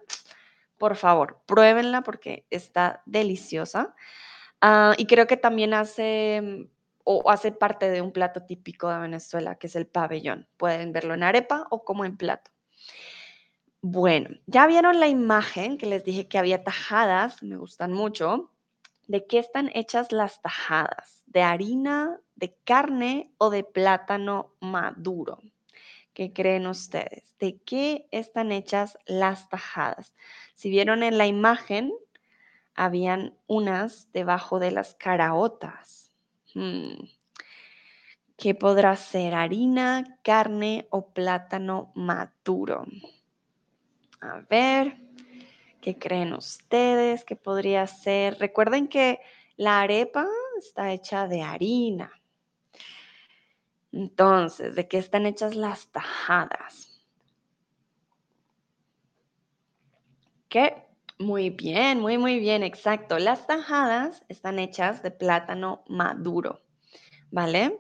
por 0.78 0.98
favor, 0.98 1.42
pruébenla 1.46 2.02
porque 2.02 2.46
está 2.50 3.04
deliciosa. 3.06 3.96
Ah, 4.60 4.94
y 4.98 5.06
creo 5.06 5.28
que 5.28 5.38
también 5.38 5.74
hace 5.74 6.68
o 7.04 7.30
hace 7.30 7.52
parte 7.52 7.90
de 7.90 8.02
un 8.02 8.12
plato 8.12 8.44
típico 8.44 8.90
de 8.90 9.00
Venezuela, 9.00 9.56
que 9.56 9.68
es 9.68 9.76
el 9.76 9.88
pabellón. 9.88 10.48
Pueden 10.58 10.92
verlo 10.92 11.14
en 11.14 11.24
arepa 11.24 11.68
o 11.70 11.84
como 11.86 12.04
en 12.04 12.18
plato. 12.18 12.52
Bueno, 13.82 14.30
ya 14.46 14.68
vieron 14.68 15.00
la 15.00 15.08
imagen 15.08 15.78
que 15.78 15.86
les 15.86 16.04
dije 16.04 16.28
que 16.28 16.38
había 16.38 16.64
tajadas, 16.64 17.42
me 17.42 17.58
gustan 17.58 17.94
mucho. 17.94 18.52
¿De 19.08 19.26
qué 19.26 19.40
están 19.40 19.72
hechas 19.74 20.12
las 20.12 20.42
tajadas? 20.42 21.24
¿De 21.26 21.42
harina, 21.42 22.20
de 22.36 22.56
carne 22.64 23.34
o 23.38 23.50
de 23.50 23.64
plátano 23.64 24.54
maduro? 24.60 25.40
¿Qué 26.14 26.34
creen 26.34 26.68
ustedes? 26.68 27.24
¿De 27.40 27.58
qué 27.60 28.08
están 28.12 28.52
hechas 28.52 28.98
las 29.06 29.48
tajadas? 29.50 30.14
Si 30.56 30.70
vieron 30.70 31.04
en 31.04 31.18
la 31.18 31.26
imagen, 31.26 31.94
habían 32.76 33.38
unas 33.48 34.12
debajo 34.12 34.60
de 34.60 34.72
las 34.72 34.96
caraotas. 34.96 36.12
Hmm. 36.54 36.96
¿Qué 38.38 38.56
podrá 38.56 38.96
ser? 38.96 39.36
¿Harina, 39.36 40.18
carne 40.24 40.88
o 40.90 41.14
plátano 41.14 41.92
maduro? 41.96 42.86
A 44.20 44.42
ver, 44.50 44.98
¿qué 45.80 45.98
creen 45.98 46.34
ustedes? 46.34 47.24
¿Qué 47.24 47.36
podría 47.36 47.88
ser? 47.88 48.38
Recuerden 48.40 48.88
que 48.88 49.20
la 49.58 49.82
arepa 49.82 50.28
está 50.58 50.92
hecha 50.92 51.28
de 51.28 51.42
harina. 51.42 52.12
Entonces, 53.92 54.76
¿de 54.76 54.88
qué 54.88 54.98
están 54.98 55.26
hechas 55.26 55.56
las 55.56 55.88
tajadas? 55.92 57.02
¿Qué? 60.48 60.86
Muy 61.20 61.50
bien, 61.50 62.00
muy, 62.00 62.18
muy 62.18 62.40
bien, 62.40 62.64
exacto. 62.64 63.20
Las 63.20 63.46
tajadas 63.48 64.24
están 64.28 64.60
hechas 64.60 65.04
de 65.04 65.12
plátano 65.12 65.84
maduro, 65.88 66.64
¿vale? 67.30 67.78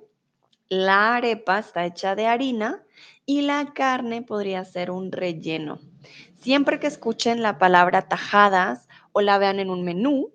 La 0.69 1.15
arepa 1.15 1.59
está 1.59 1.85
hecha 1.85 2.15
de 2.15 2.27
harina 2.27 2.83
y 3.25 3.41
la 3.41 3.73
carne 3.73 4.21
podría 4.21 4.63
ser 4.63 4.91
un 4.91 5.11
relleno. 5.11 5.79
Siempre 6.37 6.79
que 6.79 6.87
escuchen 6.87 7.41
la 7.41 7.57
palabra 7.57 8.07
tajadas 8.07 8.87
o 9.11 9.21
la 9.21 9.37
vean 9.37 9.59
en 9.59 9.69
un 9.69 9.83
menú, 9.83 10.33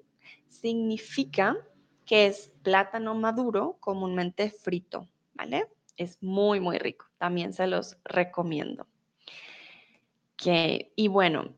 significa 0.49 1.57
que 2.05 2.27
es 2.27 2.53
plátano 2.63 3.15
maduro 3.15 3.77
comúnmente 3.81 4.51
frito, 4.51 5.09
¿vale? 5.37 5.69
Es 5.97 6.23
muy, 6.23 6.61
muy 6.61 6.79
rico. 6.79 7.07
También 7.19 7.53
se 7.53 7.67
los 7.67 7.97
recomiendo. 8.05 8.87
y 10.45 11.09
bueno, 11.09 11.55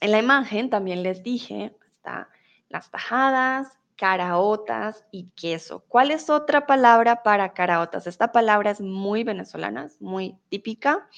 en 0.00 0.10
la 0.10 0.18
imagen 0.18 0.70
también 0.70 1.02
les 1.02 1.22
dije, 1.22 1.76
está 1.96 2.28
las 2.68 2.90
tajadas, 2.90 3.78
caraotas 3.96 5.04
y 5.12 5.30
queso. 5.30 5.84
¿Cuál 5.88 6.10
es 6.10 6.28
otra 6.30 6.66
palabra 6.66 7.22
para 7.22 7.52
caraotas? 7.52 8.06
Esta 8.06 8.32
palabra 8.32 8.70
es 8.70 8.80
muy 8.80 9.24
venezolana, 9.24 9.88
muy 10.00 10.36
típica. 10.48 11.08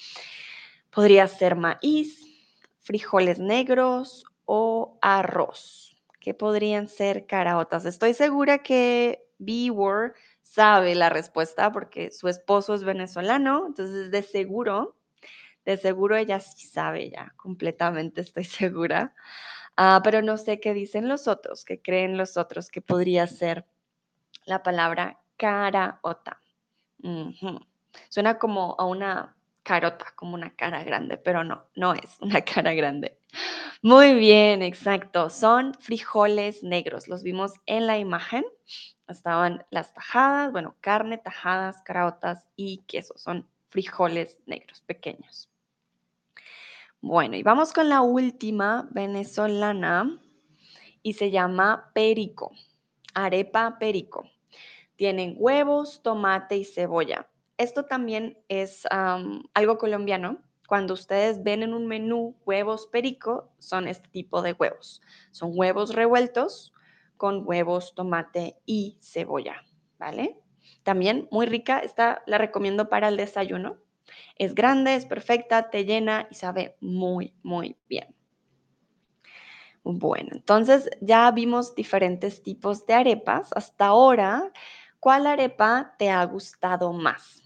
Podría 0.90 1.26
ser 1.28 1.56
maíz, 1.56 2.20
frijoles 2.80 3.38
negros 3.38 4.24
o 4.44 4.98
arroz. 5.00 5.96
¿Qué 6.20 6.34
podrían 6.34 6.88
ser 6.88 7.26
caraotas? 7.26 7.84
Estoy 7.84 8.14
segura 8.14 8.58
que 8.58 9.26
B-Word 9.38 10.14
sabe 10.56 10.94
la 10.94 11.10
respuesta 11.10 11.70
porque 11.70 12.10
su 12.10 12.28
esposo 12.28 12.74
es 12.74 12.82
venezolano, 12.82 13.66
entonces 13.66 14.10
de 14.10 14.22
seguro, 14.22 14.96
de 15.66 15.76
seguro 15.76 16.16
ella 16.16 16.40
sí 16.40 16.66
sabe 16.66 17.10
ya, 17.10 17.34
completamente 17.36 18.22
estoy 18.22 18.44
segura. 18.44 19.14
Ah, 19.76 20.00
pero 20.02 20.22
no 20.22 20.38
sé 20.38 20.58
qué 20.58 20.72
dicen 20.72 21.08
los 21.08 21.28
otros, 21.28 21.66
qué 21.66 21.82
creen 21.82 22.16
los 22.16 22.38
otros 22.38 22.70
que 22.70 22.80
podría 22.80 23.26
ser 23.26 23.66
la 24.46 24.62
palabra 24.62 25.20
caraota. 25.36 26.40
Suena 28.08 28.38
como 28.38 28.76
a 28.78 28.86
una 28.86 29.36
carota, 29.62 30.06
como 30.16 30.34
una 30.34 30.56
cara 30.56 30.82
grande, 30.84 31.18
pero 31.18 31.44
no, 31.44 31.66
no 31.74 31.92
es 31.92 32.16
una 32.20 32.40
cara 32.40 32.72
grande. 32.72 33.18
Muy 33.82 34.14
bien, 34.14 34.62
exacto. 34.62 35.28
Son 35.28 35.74
frijoles 35.74 36.62
negros. 36.62 37.08
Los 37.08 37.22
vimos 37.22 37.52
en 37.66 37.86
la 37.86 37.98
imagen. 37.98 38.46
Estaban 39.08 39.64
las 39.70 39.94
tajadas, 39.94 40.50
bueno, 40.50 40.74
carne, 40.80 41.18
tajadas, 41.18 41.82
caraotas 41.82 42.48
y 42.56 42.78
queso. 42.88 43.16
Son 43.16 43.48
frijoles 43.68 44.36
negros 44.46 44.80
pequeños. 44.80 45.48
Bueno, 47.00 47.36
y 47.36 47.42
vamos 47.42 47.72
con 47.72 47.88
la 47.88 48.00
última 48.00 48.88
venezolana 48.90 50.18
y 51.02 51.12
se 51.12 51.30
llama 51.30 51.90
perico, 51.94 52.52
arepa 53.14 53.78
perico. 53.78 54.28
Tienen 54.96 55.36
huevos, 55.38 56.02
tomate 56.02 56.56
y 56.56 56.64
cebolla. 56.64 57.28
esto 57.58 57.84
también 57.84 58.38
es 58.48 58.86
algo 58.90 59.78
colombiano. 59.78 60.38
Cuando 60.66 60.94
ustedes 60.94 61.44
ven 61.44 61.62
en 61.62 61.74
un 61.74 61.86
menú 61.86 62.34
huevos 62.44 62.88
perico, 62.88 63.52
son 63.60 63.86
este 63.86 64.08
tipo 64.08 64.42
de 64.42 64.54
huevos. 64.54 65.00
Son 65.30 65.52
huevos 65.54 65.94
revueltos 65.94 66.72
con 67.16 67.46
huevos, 67.46 67.94
tomate 67.94 68.56
y 68.66 68.98
cebolla, 69.00 69.64
¿vale? 69.98 70.38
También 70.82 71.28
muy 71.30 71.46
rica, 71.46 71.78
esta 71.78 72.22
la 72.26 72.38
recomiendo 72.38 72.88
para 72.88 73.08
el 73.08 73.16
desayuno. 73.16 73.78
Es 74.36 74.54
grande, 74.54 74.94
es 74.94 75.06
perfecta, 75.06 75.70
te 75.70 75.84
llena 75.84 76.28
y 76.30 76.34
sabe 76.34 76.76
muy, 76.80 77.34
muy 77.42 77.76
bien. 77.88 78.14
Bueno, 79.82 80.30
entonces 80.32 80.90
ya 81.00 81.30
vimos 81.30 81.74
diferentes 81.76 82.42
tipos 82.42 82.86
de 82.86 82.94
arepas. 82.94 83.50
Hasta 83.54 83.86
ahora, 83.86 84.52
¿cuál 84.98 85.26
arepa 85.26 85.94
te 85.96 86.10
ha 86.10 86.24
gustado 86.24 86.92
más? 86.92 87.45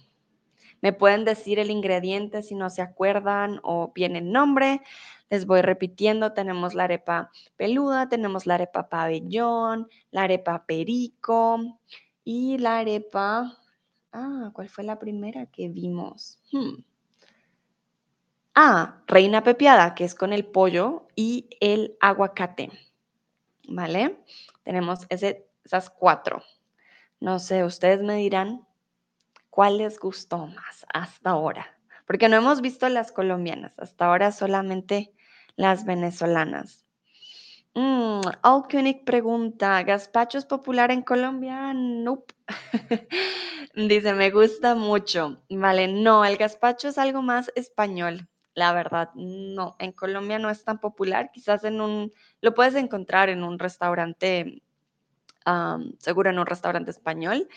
Me 0.81 0.93
pueden 0.93 1.25
decir 1.25 1.59
el 1.59 1.71
ingrediente 1.71 2.43
si 2.43 2.55
no 2.55 2.71
se 2.71 2.83
acuerdan 2.83 3.61
o 3.63 3.93
bien 3.95 4.17
el 4.17 4.33
nombre. 4.33 4.83
Les 5.29 5.47
voy 5.47 5.63
repitiendo, 5.63 6.33
tenemos 6.33 6.75
la 6.75 6.85
arepa 6.85 7.31
peluda, 7.57 8.09
tenemos 8.09 8.47
la 8.47 8.55
arepa 8.55 8.89
pabellón, 8.89 9.89
la 10.11 10.23
arepa 10.23 10.65
perico 10.67 11.79
y 12.25 12.59
la 12.59 12.79
arepa... 12.79 13.57
Ah, 14.13 14.51
¿cuál 14.53 14.69
fue 14.69 14.83
la 14.83 14.99
primera 14.99 15.47
que 15.47 15.69
vimos? 15.69 16.41
Hmm. 16.51 16.83
Ah, 18.55 19.03
reina 19.07 19.45
pepiada, 19.45 19.95
que 19.95 20.05
es 20.05 20.17
con 20.17 20.33
el 20.33 20.45
pollo 20.45 21.07
y 21.15 21.49
el 21.61 21.97
aguacate. 22.01 22.71
¿Vale? 23.69 24.19
Tenemos 24.65 25.07
esas 25.09 25.91
cuatro. 25.91 26.43
No 27.21 27.39
sé, 27.39 27.65
ustedes 27.65 28.03
me 28.03 28.17
dirán 28.17 28.67
cuál 29.51 29.79
les 29.79 29.99
gustó 29.99 30.47
más 30.47 30.87
hasta 30.93 31.31
ahora. 31.31 31.67
Porque 32.07 32.29
no 32.29 32.37
hemos 32.37 32.61
visto 32.61 32.89
las 32.89 33.13
colombianas, 33.13 33.79
hasta 33.79 34.07
ahora 34.07 34.33
solamente 34.33 35.13
las 35.57 35.85
venezolanas. 35.85 36.87
Mm, 37.75 38.23
pregunta, 39.05 39.83
¿gazpacho 39.85 40.39
es 40.39 40.45
popular 40.45 40.91
en 40.91 41.03
Colombia? 41.03 41.73
Nope. 41.73 42.35
Dice, 43.75 44.15
me 44.15 44.31
gusta 44.31 44.75
mucho. 44.75 45.43
Vale, 45.49 45.87
no, 45.87 46.25
el 46.25 46.37
gazpacho 46.37 46.89
es 46.89 46.99
algo 46.99 47.23
más 47.23 47.53
español, 47.55 48.29
la 48.55 48.73
verdad. 48.73 49.11
No, 49.15 49.77
en 49.79 49.93
Colombia 49.93 50.39
no 50.41 50.51
es 50.51 50.65
tan 50.65 50.81
popular. 50.81 51.31
Quizás 51.33 51.63
en 51.65 51.81
un, 51.81 52.13
lo 52.41 52.55
puedes 52.55 52.75
encontrar 52.75 53.29
en 53.29 53.45
un 53.45 53.59
restaurante, 53.59 54.63
seguro 55.99 56.31
en 56.31 56.39
un 56.41 56.47
restaurante 56.47 56.91
español, 56.91 57.49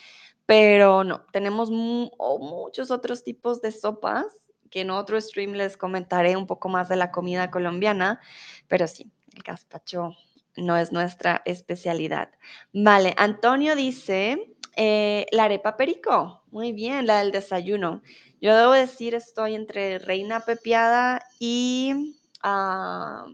pero 0.45 1.03
no, 1.03 1.25
tenemos 1.31 1.69
muchos 1.71 2.91
otros 2.91 3.23
tipos 3.23 3.61
de 3.61 3.71
sopas 3.71 4.25
que 4.69 4.81
en 4.81 4.89
otro 4.89 5.19
stream 5.21 5.53
les 5.53 5.77
comentaré 5.77 6.35
un 6.35 6.47
poco 6.47 6.67
más 6.67 6.89
de 6.89 6.95
la 6.95 7.11
comida 7.11 7.51
colombiana, 7.51 8.19
pero 8.67 8.87
sí, 8.87 9.11
el 9.35 9.43
gazpacho 9.43 10.15
no 10.57 10.77
es 10.77 10.91
nuestra 10.91 11.41
especialidad. 11.45 12.29
Vale, 12.73 13.13
Antonio 13.17 13.75
dice, 13.75 14.55
eh, 14.75 15.27
la 15.31 15.45
arepa 15.45 15.77
perico, 15.77 16.43
muy 16.51 16.71
bien, 16.71 17.05
la 17.05 17.19
del 17.19 17.31
desayuno. 17.31 18.01
Yo 18.41 18.55
debo 18.57 18.71
decir, 18.71 19.15
estoy 19.15 19.55
entre 19.55 19.99
reina 19.99 20.41
pepiada 20.41 21.21
y, 21.39 22.15
ah, 22.41 23.25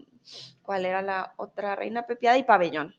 ¿cuál 0.62 0.84
era 0.84 1.02
la 1.02 1.34
otra? 1.36 1.74
Reina 1.74 2.06
pepiada 2.06 2.38
y 2.38 2.44
pabellón. 2.44 2.94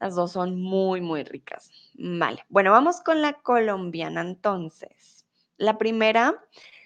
Las 0.00 0.14
dos 0.14 0.32
son 0.32 0.60
muy, 0.60 1.00
muy 1.00 1.24
ricas. 1.24 1.70
Vale, 1.94 2.44
bueno, 2.48 2.70
vamos 2.70 3.00
con 3.00 3.20
la 3.20 3.32
colombiana 3.32 4.20
entonces. 4.20 5.26
La 5.56 5.76
primera 5.76 6.34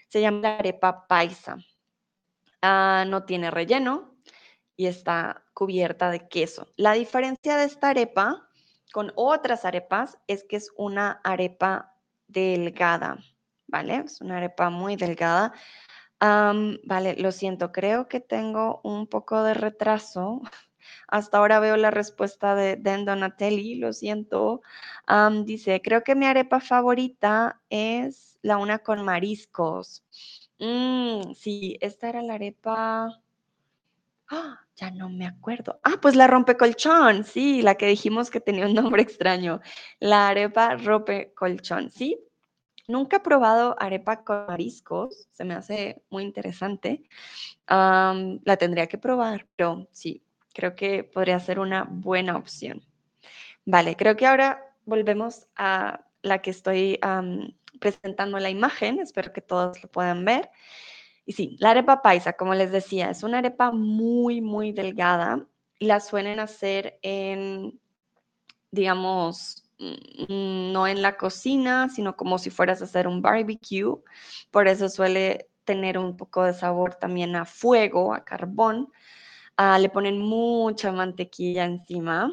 se 0.09 0.21
llama 0.21 0.41
la 0.41 0.55
arepa 0.57 1.07
paisa. 1.07 1.57
Ah, 2.61 3.05
no 3.07 3.25
tiene 3.25 3.51
relleno 3.51 4.15
y 4.75 4.87
está 4.87 5.43
cubierta 5.53 6.09
de 6.09 6.27
queso. 6.27 6.67
La 6.75 6.93
diferencia 6.93 7.57
de 7.57 7.65
esta 7.65 7.89
arepa 7.89 8.49
con 8.91 9.11
otras 9.15 9.65
arepas 9.65 10.17
es 10.27 10.43
que 10.43 10.55
es 10.55 10.71
una 10.77 11.19
arepa 11.23 11.95
delgada, 12.27 13.17
¿vale? 13.67 14.03
Es 14.05 14.21
una 14.21 14.37
arepa 14.37 14.69
muy 14.69 14.95
delgada. 14.95 15.53
vale, 16.19 17.15
lo 17.17 17.31
siento, 17.31 17.71
creo 17.71 18.07
que 18.07 18.19
tengo 18.19 18.81
un 18.83 19.07
poco 19.07 19.43
de 19.43 19.53
retraso 19.53 20.41
hasta 21.07 21.37
ahora 21.37 21.59
veo 21.59 21.77
la 21.77 21.91
respuesta 21.91 22.55
de 22.55 22.75
Den 22.77 23.05
Donatelli, 23.05 23.75
lo 23.75 23.93
siento. 23.93 24.61
dice, 25.45 25.81
creo 25.81 26.03
que 26.03 26.15
mi 26.15 26.25
arepa 26.25 26.59
favorita 26.59 27.61
es 27.69 28.37
la 28.41 28.57
una 28.57 28.79
con 28.79 29.03
mariscos. 29.03 30.03
Mm, 30.59 31.33
sí, 31.33 31.77
esta 31.81 32.09
era 32.09 32.21
la 32.21 32.35
arepa... 32.35 33.21
¡Ah! 34.29 34.63
ya 34.75 34.91
no 34.91 35.09
me 35.09 35.25
acuerdo. 35.25 35.79
Ah, 35.83 35.97
pues 36.01 36.15
la 36.15 36.27
rompecolchón, 36.27 37.23
sí, 37.23 37.61
la 37.61 37.75
que 37.75 37.87
dijimos 37.87 38.29
que 38.29 38.39
tenía 38.41 38.65
un 38.65 38.73
nombre 38.73 39.01
extraño. 39.01 39.61
La 39.99 40.29
arepa 40.29 40.75
rompecolchón, 40.75 41.91
sí. 41.91 42.19
Nunca 42.87 43.17
he 43.17 43.19
probado 43.21 43.75
arepa 43.79 44.23
con 44.23 44.45
mariscos, 44.47 45.29
se 45.31 45.45
me 45.45 45.53
hace 45.53 46.03
muy 46.09 46.23
interesante. 46.23 47.03
la 47.67 48.57
tendría 48.57 48.87
que 48.87 48.97
probar, 48.97 49.47
pero 49.55 49.87
sí, 49.91 50.23
creo 50.53 50.75
que 50.75 51.03
podría 51.03 51.39
ser 51.39 51.59
una 51.59 51.85
buena 51.89 52.37
opción. 52.37 52.83
Vale, 53.65 53.95
creo 53.95 54.15
que 54.15 54.25
ahora 54.25 54.63
volvemos 54.85 55.47
a 55.55 56.05
la 56.21 56.41
que 56.41 56.51
estoy 56.51 56.99
presentando 57.79 58.39
la 58.39 58.49
imagen, 58.49 58.99
espero 58.99 59.33
que 59.33 59.41
todos 59.41 59.81
lo 59.83 59.89
puedan 59.89 60.23
ver. 60.25 60.49
Y 61.25 61.33
sí, 61.33 61.57
la 61.59 61.71
arepa 61.71 62.01
paisa, 62.01 62.33
como 62.33 62.53
les 62.53 62.71
decía, 62.71 63.09
es 63.09 63.23
una 63.23 63.39
arepa 63.39 63.71
muy, 63.71 64.41
muy 64.41 64.71
delgada 64.71 65.45
y 65.79 65.85
la 65.85 65.99
suelen 65.99 66.39
hacer 66.39 66.99
en, 67.01 67.79
digamos, 68.71 69.69
mm, 69.79 70.71
no 70.73 70.87
en 70.87 71.01
la 71.01 71.17
cocina, 71.17 71.89
sino 71.89 72.15
como 72.17 72.37
si 72.37 72.49
fueras 72.49 72.81
a 72.81 72.85
hacer 72.85 73.07
un 73.07 73.21
barbecue. 73.21 74.01
Por 74.51 74.67
eso 74.67 74.89
suele 74.89 75.49
tener 75.63 75.97
un 75.97 76.17
poco 76.17 76.43
de 76.43 76.53
sabor 76.53 76.95
también 76.95 77.35
a 77.35 77.45
fuego, 77.45 78.13
a 78.13 78.25
carbón. 78.25 78.91
Ah, 79.55 79.77
le 79.77 79.89
ponen 79.89 80.19
mucha 80.19 80.91
mantequilla 80.91 81.65
encima 81.65 82.31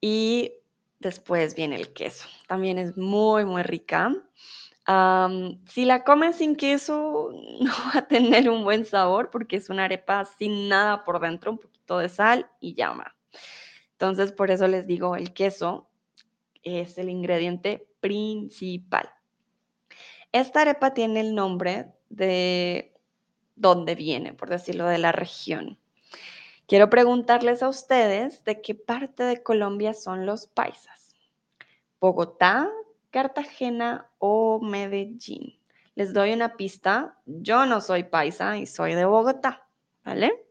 y 0.00 0.52
después 0.98 1.54
viene 1.54 1.76
el 1.76 1.92
queso. 1.92 2.26
También 2.48 2.78
es 2.78 2.96
muy, 2.96 3.44
muy 3.44 3.62
rica. 3.62 4.14
si 5.66 5.84
la 5.84 6.02
comen 6.04 6.34
sin 6.34 6.56
queso, 6.56 7.30
no 7.60 7.72
va 7.94 8.00
a 8.00 8.08
tener 8.08 8.50
un 8.50 8.64
buen 8.64 8.84
sabor 8.84 9.30
porque 9.30 9.56
es 9.56 9.70
una 9.70 9.84
arepa 9.84 10.24
sin 10.24 10.68
nada 10.68 11.04
por 11.04 11.20
dentro, 11.20 11.52
un 11.52 11.58
poquito 11.58 11.98
de 11.98 12.08
sal 12.08 12.50
y 12.60 12.74
llama. 12.74 13.14
Entonces, 13.92 14.32
por 14.32 14.50
eso 14.50 14.66
les 14.66 14.86
digo, 14.86 15.14
el 15.14 15.32
queso 15.32 15.88
es 16.62 16.98
el 16.98 17.08
ingrediente 17.08 17.86
principal. 18.00 19.08
Esta 20.32 20.62
arepa 20.62 20.94
tiene 20.94 21.20
el 21.20 21.34
nombre 21.34 21.92
de 22.08 22.94
dónde 23.56 23.94
viene, 23.94 24.32
por 24.32 24.48
decirlo, 24.48 24.86
de 24.86 24.98
la 24.98 25.12
región. 25.12 25.78
Quiero 26.70 26.88
preguntarles 26.88 27.64
a 27.64 27.68
ustedes 27.68 28.44
de 28.44 28.62
qué 28.62 28.76
parte 28.76 29.24
de 29.24 29.42
Colombia 29.42 29.92
son 29.92 30.24
los 30.24 30.46
paisas. 30.46 31.16
Bogotá, 32.00 32.70
Cartagena 33.10 34.08
o 34.18 34.60
Medellín. 34.60 35.58
Les 35.96 36.12
doy 36.14 36.32
una 36.32 36.54
pista. 36.56 37.18
Yo 37.26 37.66
no 37.66 37.80
soy 37.80 38.04
paisa 38.04 38.56
y 38.56 38.66
soy 38.66 38.94
de 38.94 39.04
Bogotá, 39.04 39.66
¿vale? 40.04 40.46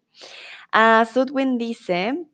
A 0.73 1.05
Sudwin 1.05 1.57
dice, 1.57 2.25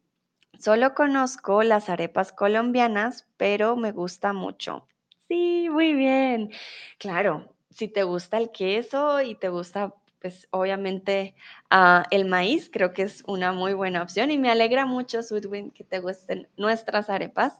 solo 0.57 0.95
conozco 0.95 1.61
las 1.61 1.87
arepas 1.87 2.31
colombianas, 2.31 3.27
pero 3.37 3.75
me 3.75 3.91
gusta 3.91 4.33
mucho. 4.33 4.87
Sí, 5.27 5.69
muy 5.69 5.93
bien. 5.93 6.49
Claro, 6.97 7.53
si 7.69 7.87
te 7.87 8.01
gusta 8.01 8.39
el 8.39 8.49
queso 8.49 9.21
y 9.21 9.35
te 9.35 9.49
gusta 9.49 9.93
pues 10.25 10.47
obviamente 10.49 11.35
ah, 11.69 12.07
el 12.09 12.25
maíz 12.25 12.71
creo 12.73 12.93
que 12.93 13.03
es 13.03 13.23
una 13.27 13.51
muy 13.51 13.73
buena 13.73 14.01
opción 14.01 14.31
y 14.31 14.39
me 14.39 14.49
alegra 14.49 14.87
mucho, 14.87 15.21
Sudwin, 15.21 15.69
que 15.69 15.83
te 15.83 15.99
gusten 15.99 16.47
nuestras 16.57 17.11
arepas. 17.11 17.53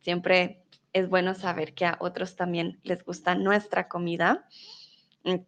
siempre 0.00 0.62
es 0.94 1.06
bueno 1.10 1.34
saber 1.34 1.74
que 1.74 1.84
a 1.84 1.98
otros 2.00 2.34
también 2.34 2.80
les 2.82 3.04
gusta 3.04 3.34
nuestra 3.34 3.88
comida. 3.88 4.48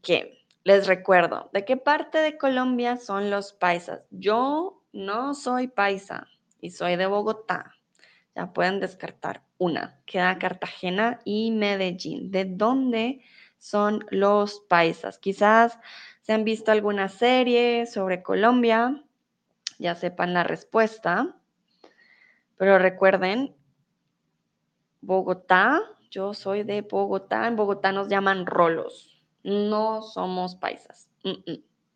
Que 0.02 0.44
les 0.64 0.86
recuerdo, 0.86 1.48
¿de 1.54 1.64
qué 1.64 1.78
parte 1.78 2.18
de 2.18 2.36
Colombia 2.36 2.98
son 2.98 3.30
los 3.30 3.54
paisas? 3.54 4.02
Yo 4.10 4.82
no 4.92 5.32
soy 5.32 5.66
paisa 5.68 6.26
y 6.60 6.72
soy 6.72 6.96
de 6.96 7.06
Bogotá. 7.06 7.74
Ya 8.36 8.52
pueden 8.52 8.80
descartar 8.80 9.44
una. 9.56 9.98
Queda 10.04 10.38
Cartagena 10.38 11.20
y 11.24 11.52
Medellín. 11.52 12.30
¿De 12.30 12.44
dónde? 12.44 13.22
Son 13.60 14.04
los 14.10 14.60
paisas. 14.60 15.18
Quizás 15.18 15.78
se 16.22 16.32
han 16.32 16.44
visto 16.44 16.72
alguna 16.72 17.08
serie 17.08 17.86
sobre 17.86 18.22
Colombia, 18.22 19.04
ya 19.78 19.94
sepan 19.94 20.34
la 20.34 20.42
respuesta, 20.42 21.36
pero 22.56 22.78
recuerden, 22.78 23.54
Bogotá, 25.02 25.80
yo 26.10 26.34
soy 26.34 26.62
de 26.64 26.82
Bogotá, 26.82 27.46
en 27.46 27.56
Bogotá 27.56 27.92
nos 27.92 28.08
llaman 28.08 28.46
rolos, 28.46 29.22
no 29.44 30.02
somos 30.02 30.56
paisas. 30.56 31.08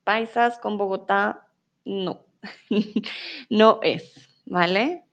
Paisas 0.04 0.58
con 0.58 0.78
Bogotá, 0.78 1.48
no, 1.84 2.24
no 3.50 3.80
es, 3.82 4.28
¿vale? 4.46 5.04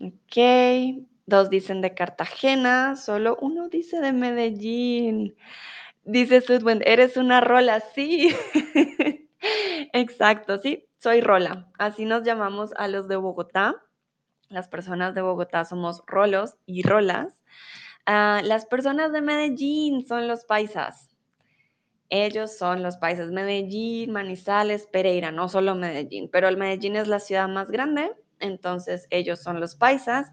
Ok, 0.00 1.06
dos 1.28 1.50
dicen 1.50 1.80
de 1.82 1.94
Cartagena, 1.94 2.96
solo 2.96 3.36
uno 3.40 3.68
dice 3.68 4.00
de 4.00 4.12
Medellín. 4.12 5.36
Dice 6.04 6.40
Sudwin, 6.40 6.82
eres 6.84 7.16
una 7.16 7.40
rola, 7.40 7.80
sí. 7.94 8.34
Exacto, 9.92 10.58
sí, 10.60 10.86
soy 10.98 11.20
rola. 11.20 11.70
Así 11.78 12.04
nos 12.06 12.24
llamamos 12.24 12.72
a 12.76 12.88
los 12.88 13.08
de 13.08 13.16
Bogotá. 13.16 13.76
Las 14.48 14.68
personas 14.68 15.14
de 15.14 15.22
Bogotá 15.22 15.64
somos 15.66 16.02
rolos 16.06 16.56
y 16.64 16.82
rolas. 16.82 17.38
Ah, 18.06 18.40
las 18.42 18.64
personas 18.66 19.12
de 19.12 19.20
Medellín 19.20 20.06
son 20.06 20.28
los 20.28 20.44
paisas. 20.46 21.14
Ellos 22.08 22.56
son 22.56 22.82
los 22.82 22.96
paisas. 22.96 23.30
Medellín, 23.30 24.12
Manizales, 24.12 24.86
Pereira, 24.86 25.30
no 25.30 25.48
solo 25.50 25.74
Medellín, 25.74 26.30
pero 26.32 26.48
el 26.48 26.56
Medellín 26.56 26.96
es 26.96 27.06
la 27.06 27.20
ciudad 27.20 27.48
más 27.48 27.70
grande, 27.70 28.10
entonces 28.40 29.06
ellos 29.10 29.40
son 29.42 29.60
los 29.60 29.76
paisas. 29.76 30.30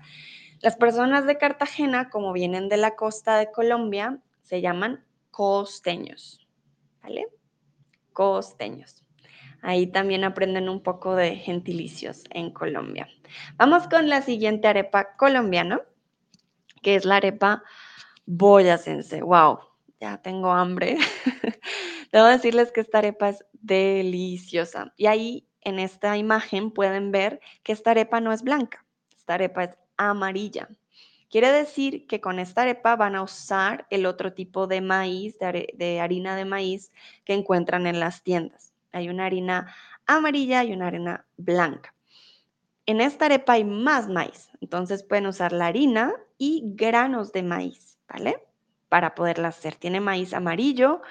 Las 0.66 0.78
personas 0.78 1.28
de 1.28 1.38
Cartagena, 1.38 2.10
como 2.10 2.34
vienen 2.34 2.70
de 2.70 2.78
la 2.78 2.96
costa 2.96 3.38
de 3.38 3.52
Colombia, 3.52 4.18
se 4.42 4.62
llaman 4.62 5.06
costeños, 5.30 6.40
¿vale? 7.04 7.28
Costeños. 8.14 9.06
Ahí 9.62 9.86
también 9.86 10.24
aprenden 10.24 10.68
un 10.68 10.82
poco 10.82 11.16
de 11.16 11.36
gentilicios 11.36 12.24
en 12.32 12.50
Colombia. 12.50 13.08
Vamos 13.58 13.88
con 13.88 14.10
la 14.10 14.24
siguiente 14.24 14.68
arepa 14.68 15.16
colombiana, 15.18 15.84
que 16.82 16.96
es 16.96 17.06
la 17.06 17.18
arepa 17.18 17.62
boyacense. 18.26 19.22
¡Wow! 19.22 19.60
Ya 20.00 20.20
tengo 20.24 20.52
hambre. 20.52 20.98
Debo 22.12 22.26
decirles 22.26 22.72
que 22.72 22.82
esta 22.82 22.98
arepa 22.98 23.30
es 23.30 23.46
deliciosa. 23.54 24.96
Y 24.98 25.06
ahí 25.06 25.48
en 25.62 25.78
esta 25.78 26.18
imagen 26.18 26.72
pueden 26.72 27.12
ver 27.12 27.40
que 27.62 27.72
esta 27.72 27.92
arepa 27.92 28.20
no 28.20 28.34
es 28.34 28.42
blanca, 28.42 28.84
esta 29.16 29.36
arepa 29.36 29.66
es 29.66 29.85
amarilla. 29.98 30.70
Quiere 31.30 31.52
decir 31.52 32.08
que 32.08 32.22
con 32.22 32.40
esta 32.40 32.62
arepa 32.62 32.96
van 32.96 33.16
a 33.16 33.24
usar 33.24 33.88
el 33.90 34.06
otro 34.06 34.34
tipo 34.34 34.68
de 34.68 34.82
maíz, 34.82 35.38
de, 35.40 36.00
harina 36.00 36.36
de 36.36 36.46
maíz 36.46 36.92
que 37.26 37.34
encuentran 37.34 37.88
en 37.88 38.00
las 38.00 38.24
tiendas. 38.24 38.74
Hay 38.92 39.10
una 39.10 39.26
harina 39.26 39.76
amarilla 40.06 40.64
y 40.64 40.72
una 40.72 40.88
harina 40.88 41.26
blanca. 41.36 41.94
En 42.86 43.02
esta 43.02 43.26
arepa 43.26 43.54
hay 43.54 43.66
más 43.66 44.08
maíz, 44.08 44.50
entonces 44.62 45.04
pueden 45.04 45.26
usar 45.26 45.52
la 45.52 45.66
harina 45.66 46.14
y 46.38 46.62
granos 46.64 47.32
de 47.34 47.44
maíz, 47.44 47.98
¿vale? 48.08 48.42
Para 48.88 49.16
poderla 49.16 49.50
hacer. 49.50 49.76
Tiene 49.76 50.00
maíz 50.00 50.34
amarillo, 50.34 51.02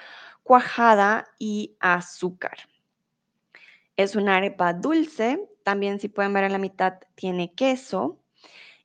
cuajada 0.41 1.27
y 1.37 1.75
azúcar. 1.79 2.57
Es 3.97 4.15
una 4.15 4.37
arepa 4.37 4.73
dulce, 4.73 5.49
también 5.63 5.99
si 5.99 6.07
pueden 6.07 6.33
ver 6.33 6.45
en 6.45 6.53
la 6.53 6.57
mitad 6.57 6.95
tiene 7.15 7.53
queso 7.53 8.19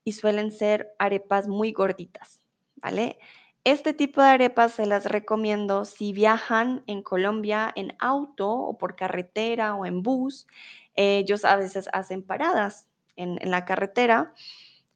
y 0.04 0.12
suelen 0.12 0.52
ser 0.52 0.92
arepas 0.98 1.48
muy 1.48 1.72
gorditas, 1.72 2.40
¿vale? 2.76 3.18
Este 3.64 3.92
tipo 3.92 4.22
de 4.22 4.28
arepas 4.28 4.72
se 4.72 4.86
las 4.86 5.04
recomiendo 5.04 5.84
si 5.84 6.14
viajan 6.14 6.82
en 6.86 7.02
Colombia 7.02 7.70
en 7.76 7.94
auto 7.98 8.50
o 8.50 8.78
por 8.78 8.96
carretera 8.96 9.74
o 9.74 9.84
en 9.84 10.02
bus. 10.02 10.46
Ellos 10.94 11.44
a 11.44 11.56
veces 11.56 11.86
hacen 11.92 12.22
paradas 12.22 12.86
en, 13.16 13.38
la 13.42 13.66
carretera 13.66 14.32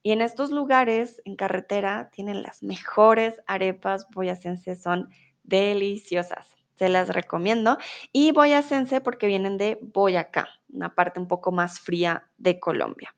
y 0.02 0.12
en 0.12 0.22
estos 0.22 0.50
lugares 0.50 1.20
en 1.26 1.36
carretera 1.36 2.08
tienen 2.10 2.42
las 2.42 2.62
mejores 2.62 3.34
arepas 3.46 4.08
boyacenses, 4.10 4.82
son 4.82 5.10
deliciosas. 5.42 6.46
Se 6.78 6.88
las 6.88 7.08
recomiendo. 7.10 7.76
Y 8.12 8.32
boyacense 8.32 9.02
porque 9.02 9.26
vienen 9.26 9.58
de 9.58 9.78
Boyacá, 9.80 10.48
una 10.72 10.94
parte 10.94 11.20
un 11.20 11.28
poco 11.28 11.52
más 11.52 11.80
fría 11.80 12.28
de 12.38 12.58
Colombia. 12.58 13.14